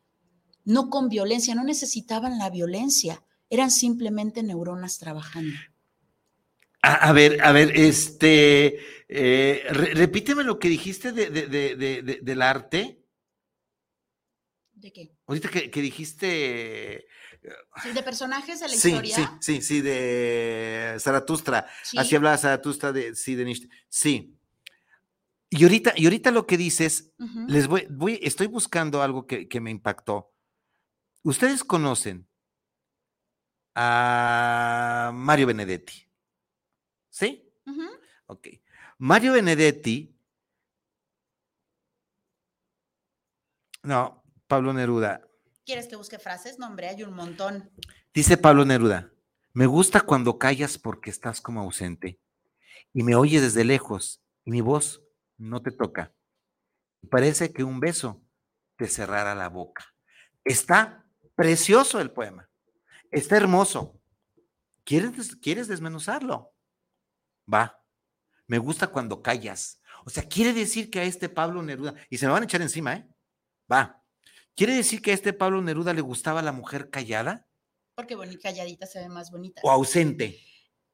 [0.64, 5.58] no con violencia, no necesitaban la violencia eran simplemente neuronas trabajando.
[6.82, 12.20] A, a ver, a ver, este, eh, re, repíteme lo que dijiste de, de, de,
[12.22, 13.04] del arte.
[14.74, 15.12] ¿De qué?
[15.28, 17.06] Ahorita que, que dijiste...
[17.84, 19.16] Sí, de personajes de la sí, historia.
[19.16, 21.68] Sí, sí, sí, de Zaratustra.
[21.84, 21.98] Sí.
[21.98, 23.68] Así hablaba Zaratustra de, sí, de Nietzsche.
[23.90, 24.38] Sí.
[25.50, 27.50] Y ahorita, y ahorita lo que dices, uh -huh.
[27.50, 30.34] les voy, voy, estoy buscando algo que, que me impactó.
[31.24, 32.29] Ustedes conocen
[33.76, 36.08] a Mario Benedetti.
[37.10, 37.52] ¿Sí?
[37.66, 38.00] Uh -huh.
[38.28, 38.48] Ok.
[38.98, 40.16] Mario Benedetti.
[43.84, 45.22] No, Pablo Neruda.
[45.66, 46.60] ¿Quieres que busque frases?
[46.60, 47.72] No, hombre, hay un montón.
[48.14, 49.12] Dice Pablo Neruda,
[49.54, 52.20] me gusta cuando callas porque estás como ausente
[52.94, 55.04] y me oyes desde lejos y mi voz
[55.38, 56.14] no te toca.
[57.10, 58.22] Parece que un beso
[58.78, 59.94] te cerrara la boca.
[60.44, 61.06] Está
[61.36, 62.49] precioso el poema.
[63.12, 64.00] Está hermoso.
[64.84, 66.54] ¿Quieres, ¿Quieres desmenuzarlo?
[67.52, 67.84] Va.
[68.48, 69.82] Me gusta cuando callas.
[70.06, 72.62] O sea, quiere decir que a este Pablo Neruda, y se me van a echar
[72.62, 73.08] encima, ¿eh?
[73.72, 74.04] Va.
[74.56, 77.48] ¿Quiere decir que a este Pablo Neruda le gustaba la mujer callada?
[77.96, 79.62] Porque bonita, calladita se ve más bonita.
[79.64, 80.40] O ausente.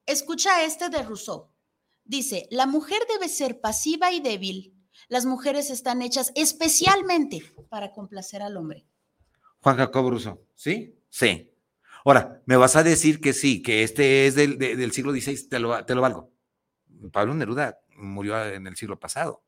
[0.04, 1.52] Escucha este de Rousseau.
[2.04, 4.74] Dice, la mujer debe ser pasiva y débil.
[5.08, 8.86] Las mujeres están hechas especialmente para complacer al hombre.
[9.60, 10.98] Juan Jacobo Rousseau, ¿sí?
[11.08, 11.52] Sí.
[12.06, 15.48] Ahora, me vas a decir que sí, que este es del, de, del siglo XVI,
[15.48, 16.32] te lo, te lo valgo.
[17.12, 19.42] Pablo Neruda murió en el siglo pasado.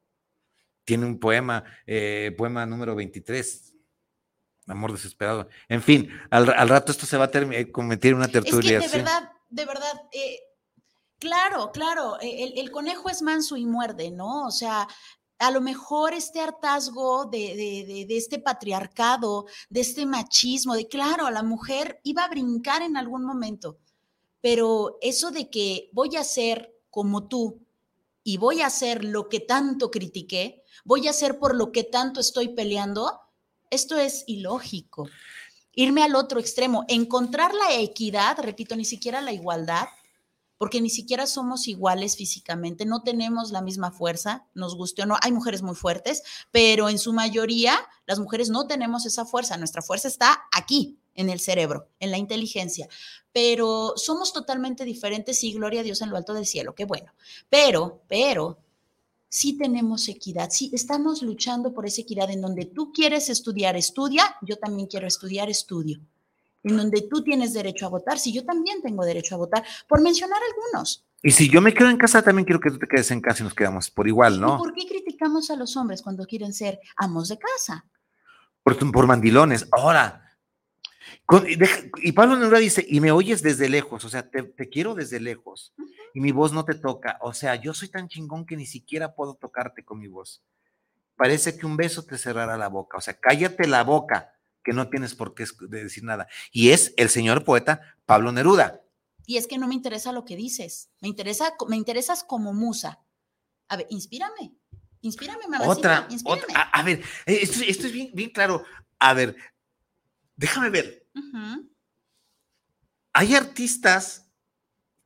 [0.85, 3.77] Tiene un poema, eh, poema número 23,
[4.67, 5.49] Amor desesperado.
[5.69, 8.79] En fin, al, al rato esto se va a eh, convertir en una tertulia.
[8.79, 10.41] Es que de verdad, de verdad, eh,
[11.19, 14.47] claro, claro, el, el, conejo es manso y muerde, ¿no?
[14.47, 14.87] O sea,
[15.39, 21.31] a lo mejor este hartazgo de, de, de, este patriarcado, de este machismo, de claro,
[21.31, 23.79] la mujer iba a brincar en algún momento,
[24.41, 27.65] pero eso de que voy a ser como tú
[28.25, 32.21] y voy a hacer lo que tanto critiqué, voy a hacer por lo que tanto
[32.21, 33.21] estoy peleando,
[33.71, 35.09] esto es ilógico.
[35.73, 39.87] Irme al otro extremo, encontrar la equidad, repito, ni siquiera la igualdad,
[40.59, 45.17] porque ni siquiera somos iguales físicamente, no tenemos la misma fuerza, nos guste o no,
[45.23, 49.83] hay mujeres muy fuertes, pero en su mayoría las mujeres no tenemos esa fuerza, nuestra
[49.83, 52.89] fuerza está aquí, en el cerebro, en la inteligencia,
[53.33, 57.13] pero somos totalmente diferentes y gloria a Dios en lo alto del cielo, qué bueno,
[57.49, 58.59] pero, pero,
[59.29, 64.37] sí tenemos equidad, sí estamos luchando por esa equidad en donde tú quieres estudiar, estudia,
[64.43, 66.01] yo también quiero estudiar, estudio.
[66.63, 70.03] En donde tú tienes derecho a votar, si yo también tengo derecho a votar, por
[70.03, 71.05] mencionar algunos.
[71.23, 73.43] Y si yo me quedo en casa, también quiero que tú te quedes en casa
[73.43, 74.55] y nos quedamos por igual, ¿no?
[74.55, 77.85] ¿Y por qué criticamos a los hombres cuando quieren ser amos de casa?
[78.63, 79.67] Por, por mandilones.
[79.73, 80.29] Ahora,
[81.27, 84.95] con, y, Pablo Neruda dice, y me oyes desde lejos, o sea, te, te quiero
[84.95, 85.91] desde lejos, uh -huh.
[86.15, 89.15] y mi voz no te toca, o sea, yo soy tan chingón que ni siquiera
[89.15, 90.43] puedo tocarte con mi voz.
[91.17, 94.38] Parece que un beso te cerrará la boca, o sea, cállate la boca,
[94.69, 96.29] que no tienes por qué decir nada.
[96.53, 98.83] Y es el señor poeta Pablo Neruda.
[99.25, 103.01] Y es que no me interesa lo que dices, me, interesa, me interesas como musa.
[103.69, 104.53] A ver, inspírame,
[105.01, 106.43] inspírame, mamacita, Otra, inspírame.
[106.43, 108.63] otra, a, a ver, eh, esto, esto es bien, bien claro.
[108.99, 109.37] A ver,
[110.37, 111.07] déjame ver.
[113.15, 114.31] Hay artistas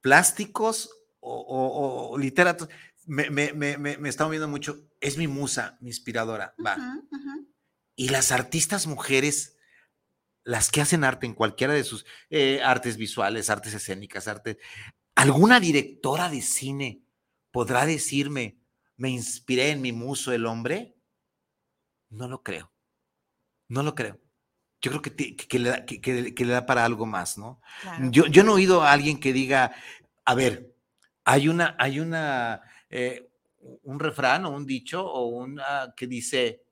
[0.00, 0.90] plásticos
[1.20, 2.68] o, o- o literatos.
[3.06, 4.88] Me, me, me, me, me está moviendo mucho.
[5.00, 6.54] Es mi musa, mi inspiradora.
[6.64, 6.74] Va.
[7.94, 9.56] Y las artistas mujeres,
[10.44, 14.58] las que hacen arte en cualquiera de sus eh, artes visuales, artes escénicas, arte,
[15.14, 17.02] ¿alguna directora de cine
[17.50, 18.58] podrá decirme,
[18.96, 20.96] me inspiré en mi muso el hombre?
[22.10, 22.72] No lo creo.
[23.68, 24.20] No lo creo.
[24.80, 27.06] Yo creo que, ti- que- que le, da, que- que- que le da para algo
[27.06, 27.60] más, ¿no?
[27.82, 28.08] Claro.
[28.10, 29.74] Yo, yo no he oído a alguien que diga,
[30.24, 30.74] a ver,
[31.24, 33.28] hay una, hay una, eh,
[33.82, 36.64] un refrán o un dicho o una que dice,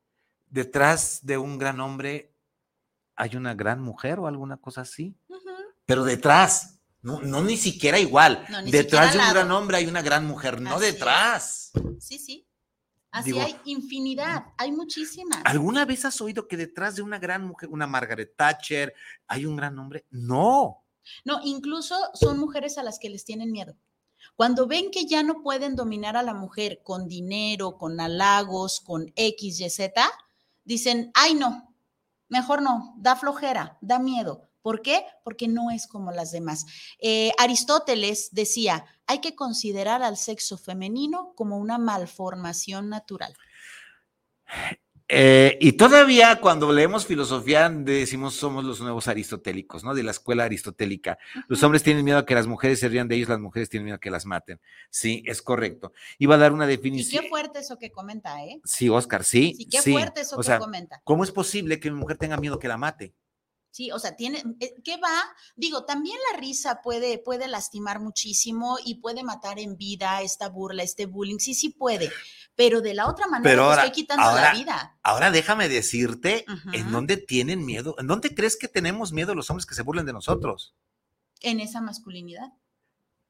[0.51, 2.35] detrás de un gran hombre
[3.17, 5.15] hay una gran mujer o alguna cosa así,
[5.87, 9.87] pero detrás, no, no ni siquiera igual, No, ni detrás de un gran hombre hay
[9.87, 10.93] una gran mujer, no Así es.
[10.93, 11.71] detrás.
[11.99, 12.47] Sí, sí.
[13.11, 15.43] Así Digo, hay infinidad, hay muchísimas.
[15.45, 18.95] ¿Alguna vez has oído que detrás de una gran mujer, una Margaret Thatcher,
[19.27, 20.07] hay un gran hombre?
[20.11, 20.85] No.
[21.25, 23.75] No, incluso son mujeres a las que les tienen miedo.
[24.37, 29.13] Cuando ven que ya no pueden dominar a la mujer con dinero, con halagos, con
[29.17, 30.09] X, Y, Z,
[30.71, 31.75] dicen, ay no,
[32.29, 34.49] mejor no, da flojera, da miedo.
[34.63, 35.05] ¿Por qué?
[35.25, 36.65] Porque no es como las demás.
[37.01, 43.35] Eh, Aristóteles decía, hay que considerar al sexo femenino como una malformación natural.
[45.13, 49.93] Eh, y todavía cuando leemos filosofía decimos somos los nuevos aristotélicos, ¿no?
[49.93, 51.19] De la escuela aristotélica.
[51.49, 53.87] Los hombres tienen miedo a que las mujeres se rían de ellos, las mujeres tienen
[53.87, 54.61] miedo a que las maten.
[54.89, 55.93] Sí, es correcto.
[56.19, 57.25] Iba a dar una Y definición.
[57.25, 58.61] qué fuerte eso que comenta, ¿eh?
[58.65, 59.55] Sí, Oscar, sí.
[59.57, 59.93] Sí, qué sí.
[59.93, 61.01] fuerte eso O que comenta.
[61.03, 63.13] ¿cómo es posible que mi mujer tenga miedo que la mate?
[63.73, 65.17] Sí, o sea, tiene, eh, ¿qué va?
[65.55, 70.83] Digo, también la risa puede, puede lastimar muchísimo y puede matar en vida esta burla,
[70.83, 72.11] este bullying, sí, sí puede,
[72.57, 74.99] pero de la otra manera Pero ahora- estoy quitando ahora- la vida.
[75.05, 79.67] Ahora déjame decirte en dónde tienen miedo, en dónde crees que tenemos miedo los hombres
[79.67, 80.75] que se burlen de nosotros.
[81.41, 82.53] En esa masculinidad.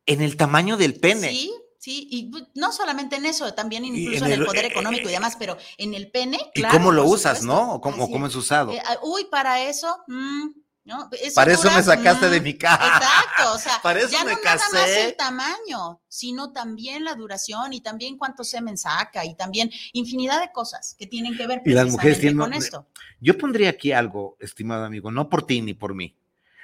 [0.06, 1.28] En el tamaño del pene.
[1.30, 4.66] Sí, sí, y bu- no solamente en eso, también incluso en en el el- poder
[4.66, 6.38] eh, económico y eh, demás, pero en el pene.
[6.54, 7.72] ¿Y claro, cómo lo usas, no?
[7.74, 8.36] O cómo, cómo es.
[8.36, 8.70] usado.
[8.70, 10.46] Eh, ah, uy, para eso, mm,
[10.84, 11.10] ¿no?
[11.34, 12.84] Para eso me sacaste de mm, mi casa.
[12.86, 15.08] Exacto, o sea, Para eso ya me no nada más casé.
[15.08, 20.52] el tamaño, sino también la duración y también cuánto semen saca y también infinidad de
[20.52, 22.86] cosas que tienen que ver Y las mujeres tienen- con esto.
[23.20, 26.16] Yo pondría aquí algo, estimado amigo, no por ti ni por mí.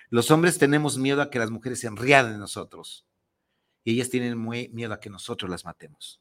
[0.08, 3.04] Los hombres tenemos miedo a que las mujeres se enrían de nosotros.
[3.86, 6.20] Y ellas tienen muy miedo a que nosotros las matemos.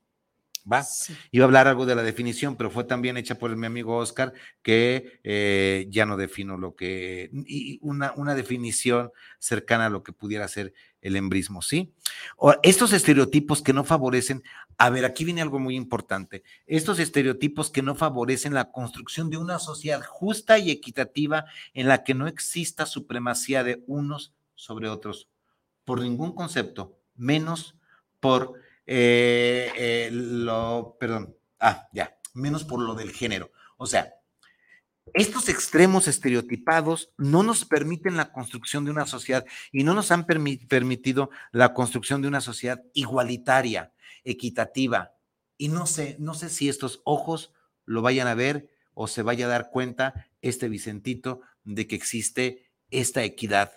[0.71, 0.83] ¿Va?
[0.83, 1.15] Sí.
[1.31, 4.33] Iba a hablar algo de la definición, pero fue también hecha por mi amigo Oscar,
[4.61, 10.13] que eh, ya no defino lo que, y una, una definición cercana a lo que
[10.13, 11.91] pudiera ser el embrismo, ¿sí?
[12.37, 14.43] O estos estereotipos que no favorecen,
[14.77, 19.37] a ver, aquí viene algo muy importante, estos estereotipos que no favorecen la construcción de
[19.37, 25.29] una sociedad justa y equitativa en la que no exista supremacía de unos sobre otros,
[25.83, 27.75] por ningún concepto, menos
[28.19, 33.51] por eh, eh, lo, perdón, ah, ya, menos por lo del género.
[33.77, 34.13] O sea,
[35.13, 40.25] estos extremos estereotipados no nos permiten la construcción de una sociedad y no nos han
[40.25, 43.93] permi- permitido la construcción de una sociedad igualitaria,
[44.23, 45.13] equitativa.
[45.57, 47.53] Y no sé, no sé si estos ojos
[47.85, 52.71] lo vayan a ver o se vaya a dar cuenta este Vicentito de que existe
[52.89, 53.71] esta equidad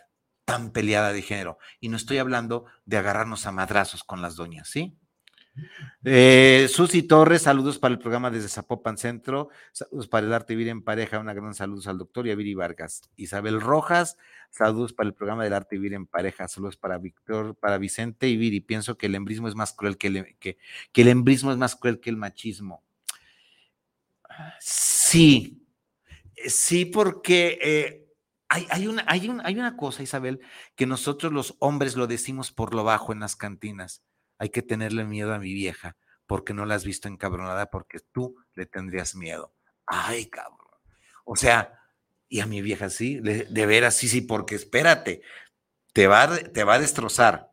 [0.49, 1.59] tan peleada de género.
[1.79, 4.97] Y no estoy hablando de agarrarnos a madrazos con las doñas, ¿sí?
[6.05, 10.69] Eh, Susi Torres, saludos para el programa desde Zapopan Centro, saludos para el arte vivir
[10.69, 13.03] en pareja, una gran saludos al doctor Yaviri Vargas.
[13.17, 14.17] Isabel Rojas,
[14.49, 18.39] saludos para el programa del arte vivir en pareja, saludos para Víctor, para Vicente y
[18.39, 18.61] Viri.
[18.63, 20.57] Pienso que el embrismo es más cruel que el, que,
[20.93, 22.83] que el embrismo es más cruel que el machismo.
[24.61, 25.67] Sí,
[26.47, 28.08] sí, porque eh,
[28.49, 30.41] hay, una, hay, hay una cosa, Isabel,
[30.75, 34.03] que nosotros los hombres lo decimos por lo bajo en las cantinas.
[34.39, 35.97] Hay que tenerle miedo a mi vieja
[36.27, 39.53] porque no la has visto encabronada porque tú le tendrías miedo.
[39.87, 40.59] Ay, cabrón.
[41.25, 41.79] O sea,
[42.29, 45.23] y a mi vieja sí, de, veras, sí, sí, porque espérate,
[45.93, 47.53] te va, te va a destrozar.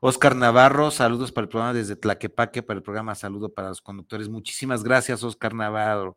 [0.00, 4.28] Oscar Navarro, saludos para el programa desde Tlaquepaque, para el programa Saludo para los conductores.
[4.28, 6.16] Muchísimas gracias, Oscar Navarro.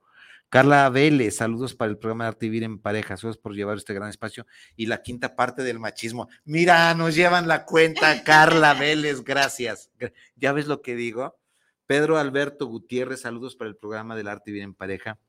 [0.50, 3.78] Carla Vélez, saludos para el programa de Arte y Vivir en Pareja, saludos por llevar
[3.78, 4.48] este gran espacio.
[4.76, 6.28] Y la quinta parte del machismo.
[6.44, 9.92] Mira, nos llevan la cuenta, Carla Vélez, gracias.
[10.00, 11.38] Gra- ¿Ya ves lo que digo?
[11.86, 15.20] Pedro Alberto Gutiérrez, saludos para el programa del Arte y Vivir en Pareja.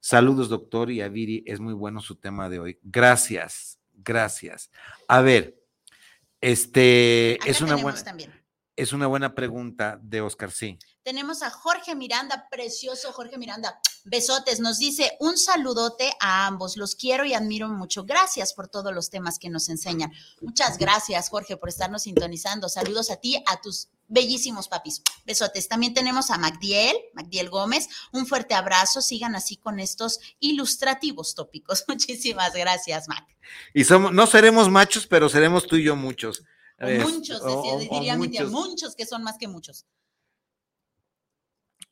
[0.00, 2.78] Saludos, doctor, y a Viri, es muy bueno su tema de hoy.
[2.82, 4.70] Gracias, gracias.
[5.08, 5.56] A ver,
[6.40, 8.32] este Acá es una buena también.
[8.76, 10.78] es una buena pregunta de Oscar, sí.
[11.06, 13.78] Tenemos a Jorge Miranda, precioso Jorge Miranda.
[14.06, 16.76] Besotes, nos dice un saludote a ambos.
[16.76, 18.02] Los quiero y admiro mucho.
[18.04, 20.10] Gracias por todos los temas que nos enseñan.
[20.40, 22.68] Muchas gracias, Jorge, por estarnos sintonizando.
[22.68, 25.00] Saludos a ti, a tus bellísimos papis.
[25.24, 25.68] Besotes.
[25.68, 27.88] También tenemos a Magdiel, Magdiel Gómez.
[28.10, 29.00] Un fuerte abrazo.
[29.00, 31.84] Sigan así con estos ilustrativos tópicos.
[31.88, 33.24] Muchísimas gracias, Mac.
[33.72, 36.42] Y somos, no seremos machos, pero seremos tú y yo muchos.
[36.80, 38.52] O Es- muchos, o- decía- o- diría mi tía, muchos.
[38.70, 39.86] muchos que son más que muchos.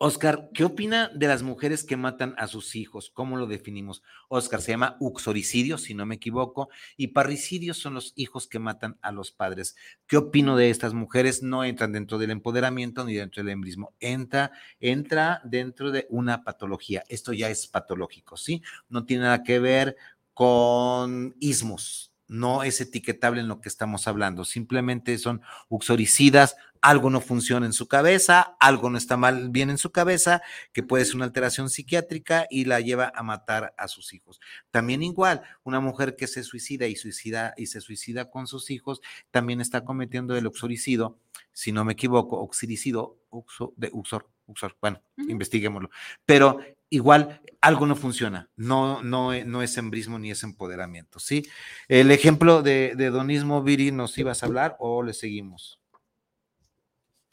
[0.06, 3.08] Oscar, ¿qué opina de las mujeres que matan a sus hijos?
[3.08, 4.02] ¿Cómo lo definimos?
[4.28, 8.98] Oscar, se llama uxoricidio, si no me equivoco, y parricidios son los hijos que matan
[9.00, 9.76] a los padres.
[10.06, 11.42] ¿Qué opino de estas mujeres?
[11.42, 13.94] No entran dentro del empoderamiento ni dentro del embrismo.
[13.98, 17.02] Entra, entra dentro de una patología.
[17.08, 18.62] Esto ya es patológico, ¿sí?
[18.90, 19.96] No tiene nada que ver
[20.34, 22.12] con ismos.
[22.28, 24.44] No es etiquetable en lo que estamos hablando.
[24.44, 25.40] Simplemente son
[25.70, 30.42] uxoricidas, algo no funciona en su cabeza, algo no está mal bien en su cabeza,
[30.70, 34.38] que puede ser una alteración psiquiátrica y la lleva a matar a sus hijos.
[34.70, 39.00] También igual, una mujer que se suicida y suicida y se suicida con sus hijos,
[39.30, 41.18] también está cometiendo el uxoricidio,
[41.52, 45.88] si no me equivoco, oxiricidio, uxo, de uxor, uxor, bueno, investiguémoslo.
[46.26, 46.58] Pero
[46.90, 51.48] igual algo no funciona, no, no, no es embrismo ni es empoderamiento, ¿sí?
[51.88, 55.80] El ejemplo de, de donismo, Viri, ¿nos ibas a hablar o le seguimos?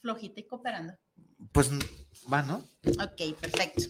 [0.02, 0.94] Flojita y cooperando.
[1.52, 1.70] Pues
[2.32, 2.58] va, ¿no?
[2.86, 3.84] Ok, perfecto.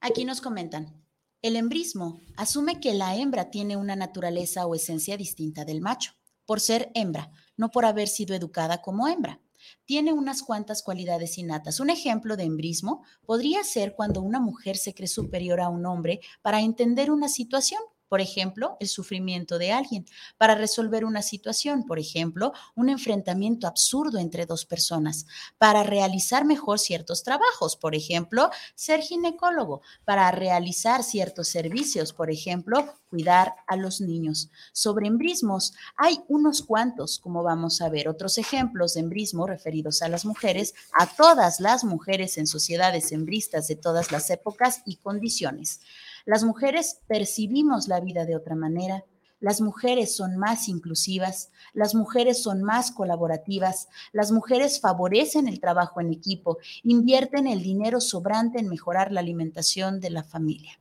[0.00, 1.02] Aquí nos comentan.
[1.40, 6.12] El embrismo asume que la hembra tiene una naturaleza o esencia distinta del macho,
[6.46, 9.40] por ser hembra, no por haber sido educada como hembra.
[9.84, 11.80] Tiene unas cuantas cualidades innatas.
[11.80, 16.20] Un ejemplo de embrismo podría ser cuando una mujer se cree superior a un hombre
[16.42, 17.80] para entender una situación,
[18.14, 20.06] por ejemplo, el sufrimiento de alguien,
[20.38, 25.26] para resolver una situación, por ejemplo, un enfrentamiento absurdo entre dos personas,
[25.58, 32.94] para realizar mejor ciertos trabajos, por ejemplo, ser ginecólogo, para realizar ciertos servicios, por ejemplo,
[33.10, 34.48] cuidar a los niños.
[34.72, 40.08] Sobre embrismos, hay unos cuantos, como vamos a ver, otros ejemplos de embrismo referidos a
[40.08, 45.80] las mujeres, a todas las mujeres en sociedades embristas de todas las épocas y condiciones.
[46.24, 49.04] Las mujeres percibimos la vida de otra manera,
[49.40, 56.00] las mujeres son más inclusivas, las mujeres son más colaborativas, las mujeres favorecen el trabajo
[56.00, 60.78] en equipo, invierten el dinero sobrante en mejorar la alimentación de la familia.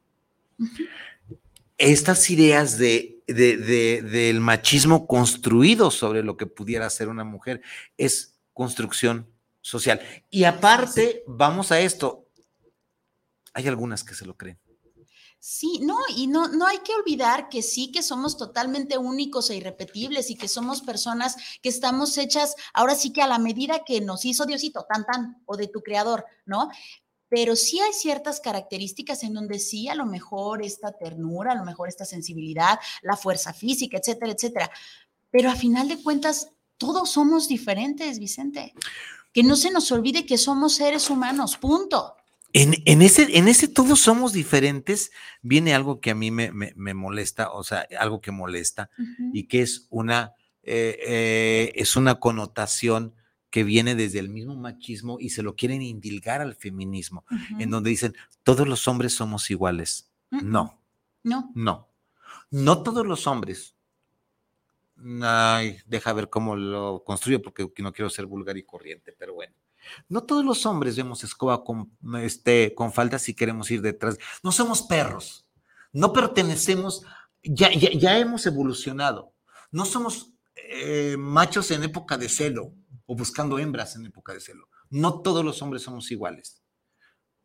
[1.78, 7.62] Estas ideas de, de- de- del machismo construido sobre lo que pudiera ser una mujer
[7.98, 9.28] es construcción
[9.60, 10.00] social.
[10.30, 12.28] Y aparte, vamos a esto,
[13.54, 14.58] hay algunas que se lo creen.
[15.46, 19.58] Sí, no, y no, no hay que olvidar que sí, que somos totalmente únicos e
[19.58, 24.00] irrepetibles y que somos personas que estamos hechas ahora sí que a la medida que
[24.00, 26.70] nos hizo Diosito, tan tan, o de tu creador, ¿no?
[27.28, 31.66] Pero sí hay ciertas características en donde sí, a lo mejor esta ternura, a lo
[31.66, 34.72] mejor esta sensibilidad, la fuerza física, etcétera, etcétera.
[35.30, 38.74] Pero a final de cuentas, todos somos diferentes, Vicente.
[39.34, 42.16] Que no se nos olvide que somos seres humanos, punto.
[42.54, 46.74] En, en ese, en ese todos somos diferentes, viene algo que a mí me, me-
[46.76, 48.90] me molesta, o sea, algo que molesta,
[49.34, 53.16] y que es una, eh, eh, es una connotación
[53.50, 57.26] que viene desde el mismo machismo y se lo quieren indilgar al feminismo,
[57.60, 60.12] en donde dicen, todos los hombres somos iguales.
[60.32, 60.80] No,
[61.24, 61.52] No.
[61.56, 61.90] no.
[62.52, 63.76] No todos los hombres.
[65.24, 69.54] Ay, deja ver cómo lo construyo porque no quiero ser vulgar y corriente, pero bueno.
[70.10, 74.18] No todos los hombres vemos escoba con, este, con falda si queremos ir detrás.
[74.44, 75.48] No somos perros.
[75.92, 77.04] No pertenecemos,
[77.44, 79.34] ya, ya, ya hemos evolucionado.
[79.72, 82.74] No somos eh, machos en época de celo
[83.06, 84.70] o buscando hembras en época de celo.
[84.90, 86.63] No todos los hombres somos iguales.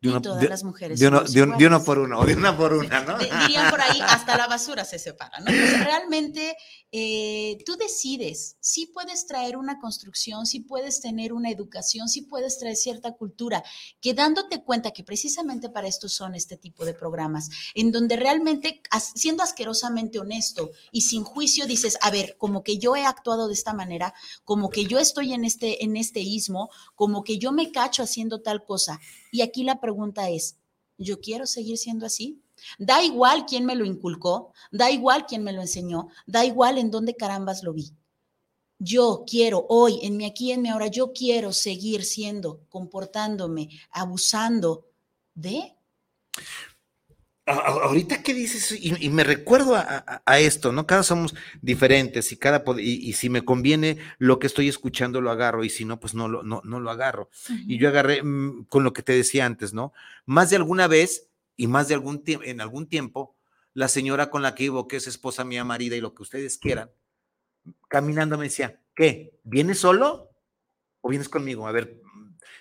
[0.01, 3.01] Y todas las mujeres de uno, de un- de uno por de una por una,
[3.03, 3.17] ¿no?
[3.17, 5.45] De- dirían por ahí, hasta la basura se separa, ¿no?
[5.47, 6.55] Pues realmente
[6.91, 12.57] eh, tú decides, si puedes traer una construcción, si puedes tener una educación, si puedes
[12.57, 13.61] traer cierta cultura,
[14.01, 18.81] que dándote cuenta que precisamente para esto son este tipo de programas, en donde realmente,
[19.15, 23.53] siendo asquerosamente honesto y sin juicio, dices, a ver, como que yo he actuado de
[23.53, 24.13] esta manera,
[24.45, 28.41] como que yo estoy en este, en este ismo, como que yo me cacho haciendo
[28.41, 28.99] tal cosa.
[29.31, 30.57] Y aquí la pregunta es,
[30.97, 32.41] ¿yo quiero seguir siendo así?
[32.77, 36.91] Da igual quién me lo inculcó, da igual quién me lo enseñó, da igual en
[36.91, 37.91] dónde carambas lo vi.
[38.79, 44.85] Yo quiero hoy, en mi aquí, en mi ahora, yo quiero seguir siendo, comportándome, abusando
[45.33, 45.75] de.
[47.49, 50.85] Ahorita que dices, y, me recuerdo a, esto, ¿no?
[50.85, 55.63] Cada somos diferentes y cada, y, si me conviene lo que estoy escuchando lo agarro
[55.63, 57.29] y si no, pues no lo, no, no lo agarro.
[57.67, 59.93] Y yo agarré mm, con lo que te decía antes, ¿no?
[60.25, 61.27] Más de alguna vez
[61.57, 63.35] y más de algún tiempo, en algún tiempo,
[63.73, 66.57] la señora con la que vivo, que es esposa mía, marida y lo que ustedes
[66.57, 66.91] quieran,
[67.87, 69.39] caminando me decía, ¿qué?
[69.43, 70.29] ¿Vienes solo
[71.01, 71.67] o vienes conmigo?
[71.67, 71.99] A ver,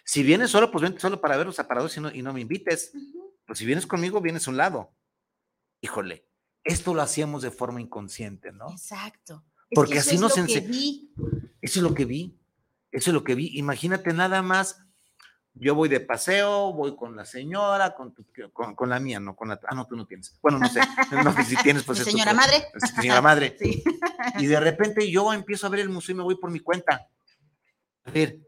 [0.05, 2.41] si vienes solo, pues vente solo para ver los aparatos y no, y no me
[2.41, 2.93] invites.
[3.49, 4.93] Pues si vienes conmigo, vienes a un lado.
[5.81, 6.27] Híjole,
[6.65, 8.71] esto lo hacíamos de forma inconsciente, ¿no?
[8.71, 9.43] Exacto.
[9.71, 10.69] Porque así nos enseñó.
[11.63, 12.39] Eso es lo que vi.
[12.93, 13.59] Eso es lo que vi.
[13.59, 14.85] Imagínate nada más.
[15.55, 18.15] Yo voy de paseo, voy con la señora, con,
[18.53, 19.59] con, la mía, no con la.
[19.67, 20.39] Ah, no, tú no tienes.
[20.43, 20.81] Bueno, no sé.
[21.25, 21.99] No, si tienes, pues.
[22.05, 22.67] señora madre.
[23.01, 23.57] Señora madre.
[23.59, 23.83] Sí.
[24.39, 27.09] Y de repente yo empiezo a ver el museo y me voy por mi cuenta.
[28.05, 28.41] A ver,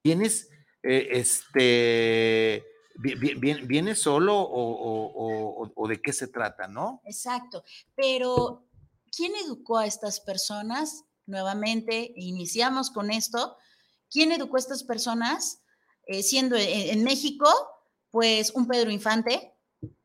[0.00, 0.48] ¿tienes
[0.84, 7.00] eh, este ¿Viene solo o, de qué se trata, no?
[7.04, 8.66] Exacto, pero
[9.14, 11.04] ¿quién educó a estas personas?
[11.26, 13.56] Nuevamente, iniciamos con esto.
[14.10, 15.62] ¿Quién educó a estas personas?
[16.06, 17.48] Eh, siendo en, México,
[18.10, 19.54] pues un Pedro Infante,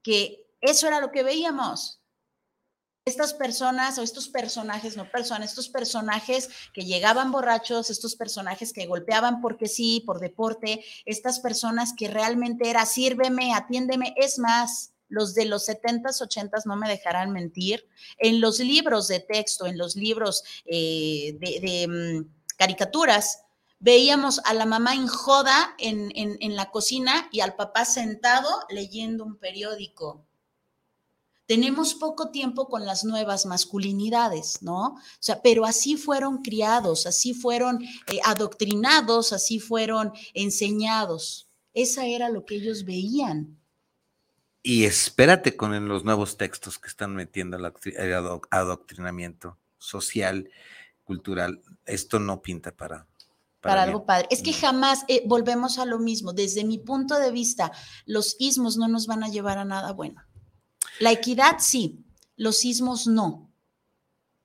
[0.02, 2.01] que eso era lo que veíamos
[3.06, 8.86] estas personas o estos personajes, no personas, estos personajes que llegaban borrachos, estos personajes que
[8.86, 15.34] golpeaban porque sí, por deporte, estas personas que realmente era sírveme, atiéndeme, es más, los
[15.34, 17.88] de los 70s, 80s no me dejarán mentir,
[18.20, 23.40] en los libros de texto, en los libros eh, de, mm, caricaturas,
[23.80, 25.08] veíamos a la mamá en
[25.80, 30.24] en, en la cocina y al papá sentado leyendo un periódico
[31.46, 34.88] tenemos poco tiempo con las nuevas masculinidades, ¿no?
[34.88, 41.50] O sea, pero así fueron criados, así fueron eh, adoctrinados, así fueron enseñados.
[41.74, 43.58] Esa era lo que ellos veían.
[44.64, 47.72] Y espérate con los nuevos textos que están metiendo el
[48.52, 50.50] adoctrinamiento social,
[51.04, 51.62] cultural.
[51.86, 53.08] Esto no pinta para,
[53.60, 54.28] para, algo padre.
[54.30, 56.32] Es que jamás eh, volvemos a lo mismo.
[56.32, 57.72] Desde mi punto de vista,
[58.06, 60.22] los ismos no nos van a llevar a nada bueno.
[61.02, 63.50] La equidad sí, los sismos no,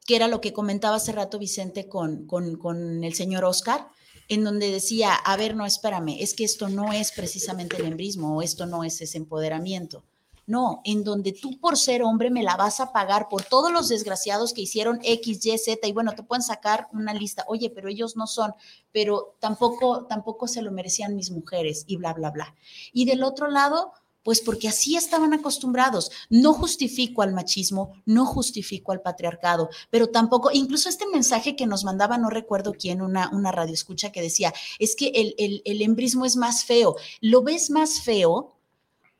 [0.07, 3.89] que era lo que comentaba hace rato Vicente con, con, el señor Oscar,
[4.29, 8.35] en donde decía, a ver, no, espérame, es que esto no es precisamente el embrismo
[8.35, 10.03] o esto no es ese empoderamiento.
[10.47, 13.91] No, en donde tú por ser hombre me la vas a pagar por todos los
[13.91, 17.91] desgraciados que hicieron X, Y, Z y bueno, te pueden sacar una lista, oye, pero
[17.91, 18.55] ellos no son,
[18.93, 22.55] pero tampoco, tampoco se lo merecían mis mujeres y bla, bla, bla.
[22.95, 23.93] Y del otro lado,
[24.27, 26.11] pues porque así estaban acostumbrados.
[26.31, 31.85] No justifico al machismo, no justifico al patriarcado, pero tampoco, incluso este mensaje que nos
[31.85, 35.81] mandaba, no recuerdo quién, una, una radio escucha que decía, es que el, el, el
[35.81, 36.97] embrismo es más feo.
[37.21, 38.57] Lo ves más feo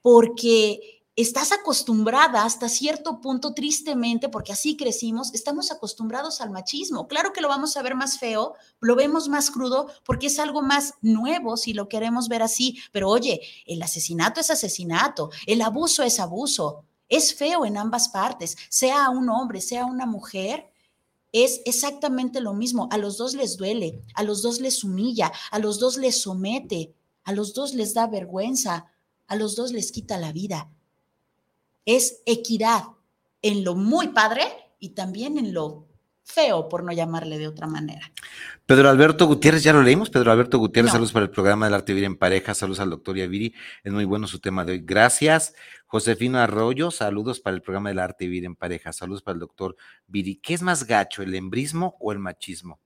[0.03, 7.09] porque estás acostumbrada hasta cierto punto, tristemente, porque así crecimos, estamos acostumbrados al machismo.
[7.09, 10.61] Claro que lo vamos a ver más feo, lo vemos más crudo, porque es algo
[10.61, 12.79] más nuevo si lo queremos ver así.
[12.93, 18.57] Pero oye, el asesinato es asesinato, el abuso es abuso, es feo en ambas partes,
[18.69, 20.71] sea un hombre, sea una mujer.
[21.33, 25.59] Es exactamente lo mismo, a los dos les duele, a los dos les humilla, a
[25.59, 26.95] los dos les somete,
[27.25, 28.93] a los dos les da vergüenza,
[29.27, 30.71] a los dos les quita la vida
[31.87, 32.83] es equidad
[33.41, 34.43] en lo muy padre
[34.79, 35.87] y también en lo
[36.27, 38.11] feo, por no llamarle de otra manera.
[38.67, 40.11] Pedro Alberto Gutiérrez, ya lo leímos.
[40.11, 43.17] Pedro Alberto Gutiérrez, saludos para el programa del arte vivir en pareja, saludos al doctor
[43.17, 44.83] Yaviri, es muy bueno su tema de hoy.
[44.85, 45.55] Gracias.
[45.87, 49.77] Josefino Arroyo, saludos para el programa del arte vivir en pareja, saludos para el doctor
[50.09, 50.37] Viri.
[50.37, 52.81] ¿Qué es más gacho, el embrismo o el machismo?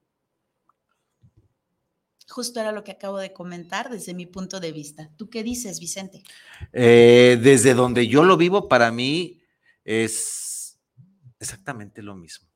[2.31, 5.11] Justo era lo que acabo de comentar desde mi punto de vista.
[5.17, 6.23] ¿Tú qué dices, Vicente?
[6.71, 9.41] Eh, desde donde yo lo vivo, para mí
[9.83, 10.79] es
[11.39, 12.47] exactamente lo mismo.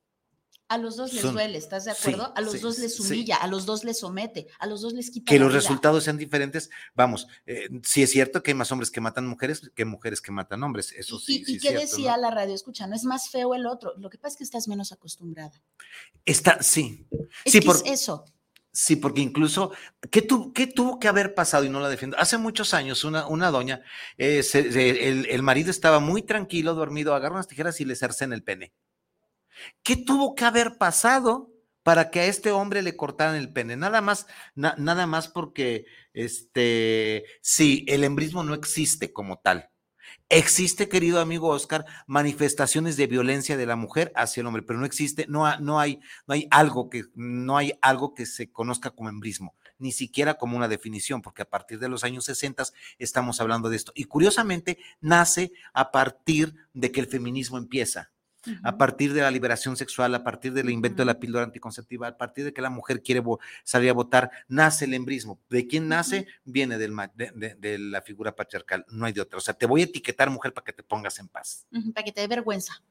[0.68, 2.32] A los dos les duele, ¿estás de acuerdo?
[2.34, 5.30] a los dos les humilla, a los dos les somete, a los dos les quita.
[5.30, 6.70] Que los resultados sean diferentes.
[6.94, 10.32] Vamos, eh, sí es cierto que hay más hombres que matan mujeres que mujeres que
[10.32, 10.90] matan hombres.
[10.90, 11.44] Eso sí.
[11.46, 12.52] ¿Y, y qué decía la radio?
[12.52, 13.94] Escucha, no es más feo el otro.
[13.98, 15.52] Lo que pasa es que estás menos acostumbrada.
[16.24, 17.06] Está, sí.
[17.44, 18.24] Es sí, por, eso.
[18.76, 19.72] Sí, porque incluso,
[20.10, 21.64] ¿qué, tuvo que haber pasado?
[21.64, 22.18] Y no la defiendo.
[22.18, 23.80] Hace muchos años, una, una doña,
[24.18, 24.42] eh,
[25.30, 28.74] el, marido estaba muy tranquilo, dormido, agarra unas tijeras y le en el pene.
[29.82, 31.50] ¿Qué tuvo que haber pasado
[31.82, 33.76] para que a este hombre le cortaran el pene?
[33.76, 39.70] Nada más, nada más porque, este, sí, el embrismo no existe como tal.
[40.28, 44.84] Existe, querido amigo Oscar, manifestaciones de violencia de la mujer hacia el hombre, pero no
[44.84, 49.08] existe, no, no, hay, no hay algo que, no hay algo que se conozca como
[49.08, 49.54] embrismo.
[49.78, 52.64] ni siquiera como una definición, porque a partir de los años 60
[52.98, 53.92] estamos hablando de esto.
[53.94, 58.10] Y curiosamente nace a partir de que el feminismo empieza
[58.62, 62.16] a partir de la liberación sexual, a partir del invento de la píldora anticonceptiva, a
[62.16, 63.22] partir de que la mujer quiere
[63.64, 65.40] salir a votar, nace el embrismo.
[65.48, 66.26] ¿De quién nace?
[66.44, 69.38] Viene del, de, la figura patriarcal, no hay de otra.
[69.38, 71.66] O sea, te voy a etiquetar mujer para que te pongas en paz.
[71.94, 72.82] para que te dé vergüenza.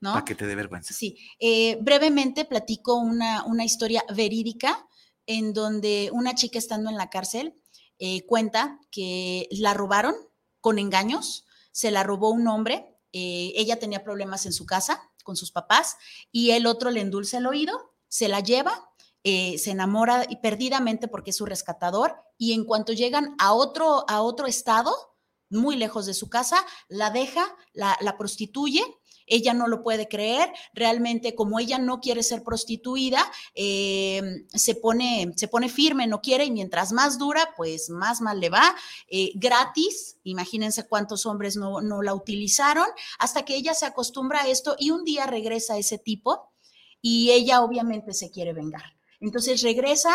[0.00, 0.12] ¿No?
[0.12, 0.94] Para que te dé vergüenza.
[0.94, 1.18] Sí.
[1.40, 4.86] Eh, brevemente platico una, una historia verídica
[5.26, 7.54] en donde una chica estando en la cárcel
[7.98, 10.14] eh, cuenta que la robaron
[10.60, 15.36] con engaños, se la robó un hombre eh, ella tenía problemas en su casa con
[15.36, 15.96] sus papás
[16.32, 18.90] y el otro le endulza el oído, se la lleva,
[19.24, 24.08] eh, se enamora y perdidamente porque es su rescatador y en cuanto llegan a otro,
[24.08, 24.94] a otro estado,
[25.50, 28.82] muy lejos de su casa, la deja, la, la prostituye
[29.28, 33.24] ella no lo puede creer, realmente como ella no quiere ser prostituida,
[33.54, 38.40] eh, se, pone, se pone firme, no quiere y mientras más dura, pues más mal
[38.40, 38.74] le va,
[39.08, 42.86] eh, gratis, imagínense cuántos hombres no, no la utilizaron,
[43.18, 46.52] hasta que ella se acostumbra a esto y un día regresa ese tipo
[47.00, 48.96] y ella obviamente se quiere vengar.
[49.20, 50.14] Entonces regresa,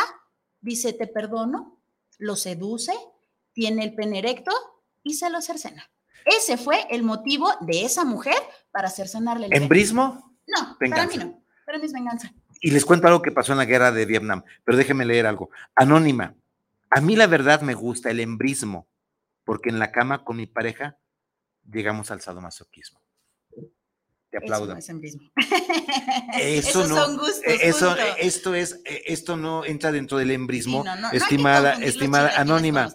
[0.62, 1.82] dice, te perdono,
[2.18, 2.94] lo seduce,
[3.54, 4.52] tiene el pene erecto
[5.04, 5.93] y se lo cercena.
[6.26, 8.36] Ese fue el motivo de esa mujer
[8.72, 10.36] para hacer sanarle el ¿Embrismo?
[10.48, 11.44] No, para mí no.
[11.66, 12.34] Para mí es venganza.
[12.62, 15.50] Y les cuento algo que pasó en la guerra de Vietnam, pero déjenme leer algo.
[15.76, 16.36] Anónima.
[16.90, 18.88] A mí la verdad me gusta el embrismo,
[19.44, 20.98] porque en la cama con mi pareja
[21.70, 23.02] llegamos al sadomasoquismo.
[24.30, 24.76] Te aplaudo.
[24.76, 25.18] Eso no es
[26.40, 27.42] Eso no, son gustos.
[27.46, 32.94] Eso, esto es, esto no entra dentro del embrismo, estimada, estimada anónima.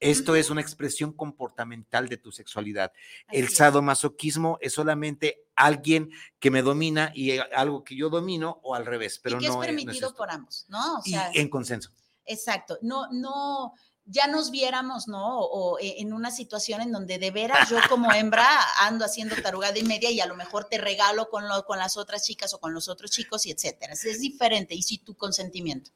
[0.00, 2.92] Esto es una expresión comportamental de tu sexualidad.
[3.30, 8.84] el sadomasoquismo es solamente alguien que me domina y algo que yo domino o al
[8.84, 11.00] revés, pero y no es permitido por ambos, ¿no?
[11.04, 11.90] y en consenso.
[12.26, 12.78] Exacto.
[12.82, 13.72] No, no,
[14.04, 15.40] ya nos viéramos, ¿no?
[15.40, 18.46] O, e, en una situación en donde de veras yo como hembra
[18.80, 21.96] ando haciendo tarugada y media y a lo mejor te regalo con, lo, con las
[21.96, 23.94] otras chicas o con los otros chicos y etcétera.
[23.94, 25.90] Es diferente y si tu consentimiento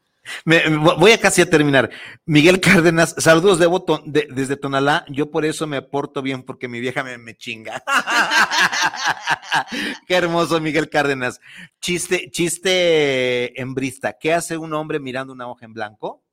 [0.80, 1.90] voy a casi a terminar.
[2.24, 5.04] Miguel Cárdenas, saludos de, desde Tonalá.
[5.08, 7.82] Yo por eso me porto bien, porque mi vieja me, me chinga.
[10.06, 11.40] Qué hermoso, Miguel Cárdenas.
[11.80, 14.16] Chiste, chiste embrista.
[14.18, 16.24] ¿Qué hace un hombre mirando una hoja en blanco?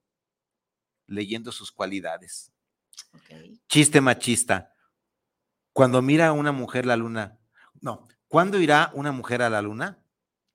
[1.07, 2.51] Leyendo sus cualidades.
[3.67, 4.73] Chiste machista.
[5.73, 7.37] Cuando mira a una mujer la luna.
[7.81, 10.03] No, ¿cuándo irá una mujer a la luna?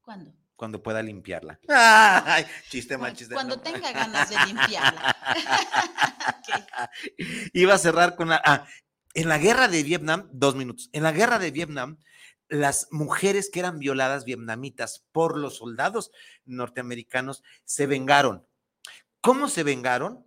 [0.01, 0.33] ¿Cuándo?
[0.57, 1.59] Cuando pueda limpiarla.
[1.69, 5.17] Ay, chiste mal, chiste Cuando tenga ganas de limpiarla.
[7.53, 8.41] Iba a cerrar con la.
[8.45, 8.67] Ah,
[9.15, 10.89] en la guerra de Vietnam, dos minutos.
[10.93, 11.99] En la guerra de Vietnam,
[12.49, 16.11] las mujeres que eran violadas vietnamitas por los soldados
[16.45, 18.47] norteamericanos se vengaron.
[19.21, 20.25] ¿Cómo se vengaron?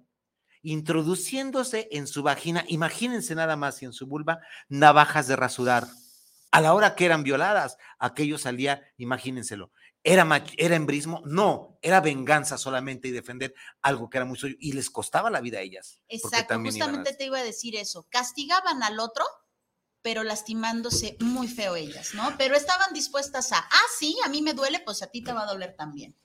[0.62, 5.86] Introduciéndose en su vagina, imagínense nada más y en su vulva, navajas de rasurar.
[6.52, 9.72] A la hora que eran violadas, aquello salía, imagínenselo,
[10.08, 11.24] ¿Era, ¿Era embrismo?
[11.26, 15.42] No, era venganza solamente y defender algo que era muy suyo y les costaba la
[15.42, 16.00] vida a ellas.
[16.08, 18.06] Exacto, justamente te iba a decir eso.
[18.12, 19.26] Castigaban al otro,
[20.04, 22.36] pero lastimándose muy feo ellas, ¿no?
[22.38, 25.42] Pero estaban dispuestas a, ah, sí, a mí me duele, pues a ti te va
[25.42, 26.16] a doler también.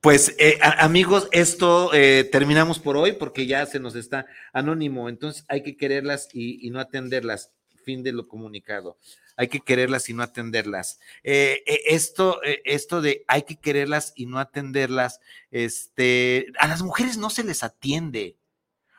[0.00, 5.44] Pues eh, amigos, esto eh, terminamos por hoy porque ya se nos está anónimo, entonces
[5.48, 7.50] hay que quererlas y no atenderlas.
[7.86, 8.98] Fin de lo comunicado
[9.36, 10.98] hay que quererlas y no atenderlas.
[11.22, 15.20] Eh, eh, esto, eh, esto de hay que quererlas y no atenderlas,
[15.50, 18.38] este, a las mujeres no se les atiende,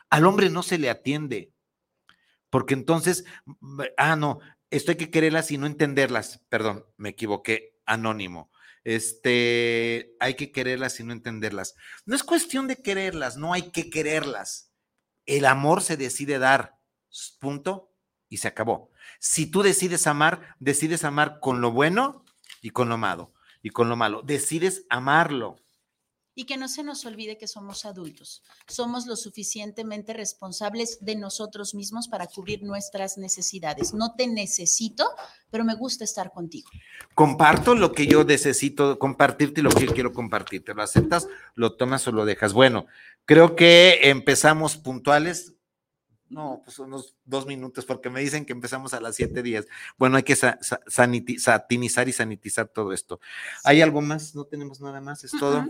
[0.10, 1.52] al hombre no se le atiende,
[2.50, 3.26] porque entonces,
[3.98, 8.52] ah, no, esto hay que quererlas y no entenderlas, perdón, me equivoqué, anónimo.
[8.84, 11.76] Este, hay que quererlas y no entenderlas.
[12.06, 14.72] No es cuestión de quererlas, no hay que quererlas.
[15.26, 16.78] El amor se decide dar,
[17.42, 17.92] punto,
[18.30, 18.90] y se acabó.
[19.20, 22.24] Si tú decides amar, decides amar con lo bueno
[22.62, 24.22] y con lo malo, y con lo malo.
[24.22, 25.58] Decides amarlo.
[26.40, 28.44] Y que no se nos olvide que somos adultos.
[28.68, 33.96] Somos lo suficientemente responsables de nosotros mismos para cubrir nuestras necesidades.
[33.96, 35.04] No te necesito,
[35.50, 36.70] pero me gusta estar contigo.
[37.16, 40.76] Comparto lo que yo necesito compartirte y lo que yo quiero compartirte.
[40.76, 42.54] ¿Lo aceptas, lo tomas o lo dejas?
[42.54, 42.86] Bueno,
[43.26, 45.57] creo que empezamos puntuales
[46.30, 49.66] no, pues unos dos minutos, porque me dicen que empezamos a las siete días.
[49.98, 53.20] Bueno, hay que satinizar y sanitizar todo esto.
[53.64, 54.36] ¿Hay algo más?
[54.36, 55.66] No tenemos nada más, es todo.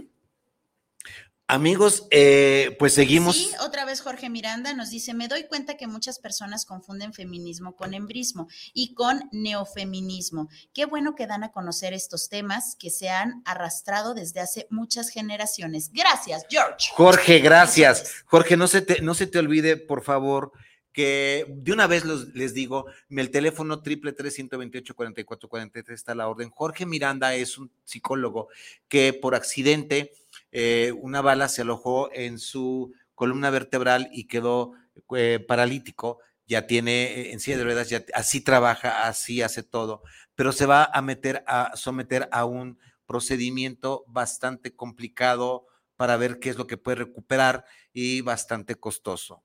[1.50, 3.38] Amigos, eh, pues seguimos.
[3.38, 7.74] Sí, otra vez Jorge Miranda nos dice, me doy cuenta que muchas personas confunden feminismo
[7.78, 10.50] con embrismo y con neofeminismo.
[10.74, 15.08] Qué bueno que dan a conocer estos temas que se han arrastrado desde hace muchas
[15.08, 15.90] generaciones.
[15.94, 16.90] Gracias, George.
[16.94, 18.26] Jorge, gracias.
[18.26, 20.52] Jorge, no se te, no se te olvide, por favor,
[20.92, 25.48] que de una vez les digo, el teléfono triple tres ciento veintiocho cuarenta y cuatro
[25.48, 26.50] cuarenta y tres está a la orden.
[26.50, 28.50] Jorge Miranda es un psicólogo
[28.90, 30.12] que por accidente
[30.60, 34.72] eh, una bala se alojó en su columna vertebral y quedó
[35.16, 40.02] eh, paralítico, ya tiene en silla de ruedas, ya, así trabaja, así hace todo,
[40.34, 46.50] pero se va a meter a someter a un procedimiento bastante complicado para ver qué
[46.50, 49.44] es lo que puede recuperar y bastante costoso.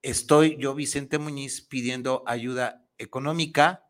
[0.00, 3.82] Estoy yo, Vicente Muñiz, pidiendo ayuda económica.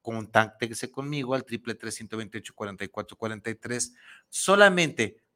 [0.00, 3.94] Contáctese conmigo al triple 328 44 43
[4.30, 5.27] solamente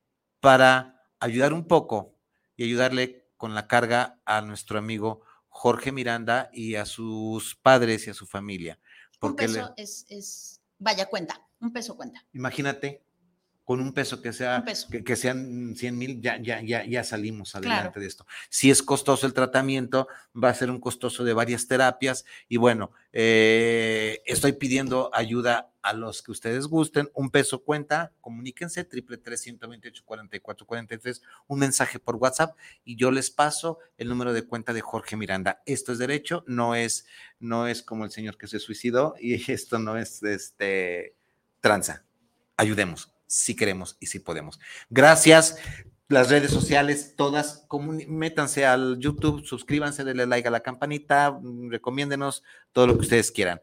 [0.43, 2.19] para ayudar un poco
[2.57, 8.11] y ayudarle con la carga a nuestro amigo Jorge Miranda y a sus padres y
[8.11, 8.81] a su familia.
[9.21, 12.27] Porque un peso es, es, vaya cuenta, un peso cuenta.
[12.33, 13.05] Imagínate,
[13.65, 14.65] con un peso que sea
[15.05, 18.27] Que, sean 100 mil, ya, ya, ya, ya salimos adelante de esto.
[18.49, 22.91] Si es costoso el tratamiento, va a ser un costoso de varias terapias y bueno,
[23.13, 27.11] eh, estoy pidiendo ayuda a los que ustedes gusten.
[27.15, 31.99] Un peso cuenta, comuníquense, triple tres veintiocho cuarenta y cuatro cuarenta y tres, un mensaje
[31.99, 35.63] por WhatsApp y yo les paso el número de cuenta de Jorge Miranda.
[35.67, 37.07] Esto es derecho, no es,
[37.39, 41.15] no es como el señor que se suicidó y esto no es este
[41.61, 42.05] tranza.
[42.57, 44.61] Ayudemos si queremos y si podemos.
[44.91, 45.57] Gracias.
[46.09, 47.67] Las redes sociales, todas,
[48.07, 53.31] métanse al YouTube, suscríbanse, denle like a la campanita, mm, recomiéndenos todo lo que ustedes
[53.31, 53.63] quieran.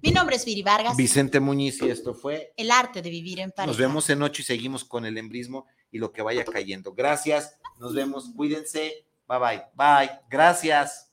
[0.00, 0.96] Mi nombre es Viri Vargas.
[0.96, 3.66] Vicente Muñiz y esto fue El arte de vivir en pareja.
[3.66, 6.94] Nos vemos en ocho y seguimos con el embrismo y lo que vaya cayendo.
[6.94, 9.06] Gracias, nos vemos, cuídense.
[9.28, 9.62] Bye bye.
[9.74, 10.20] Bye.
[10.30, 11.05] Gracias.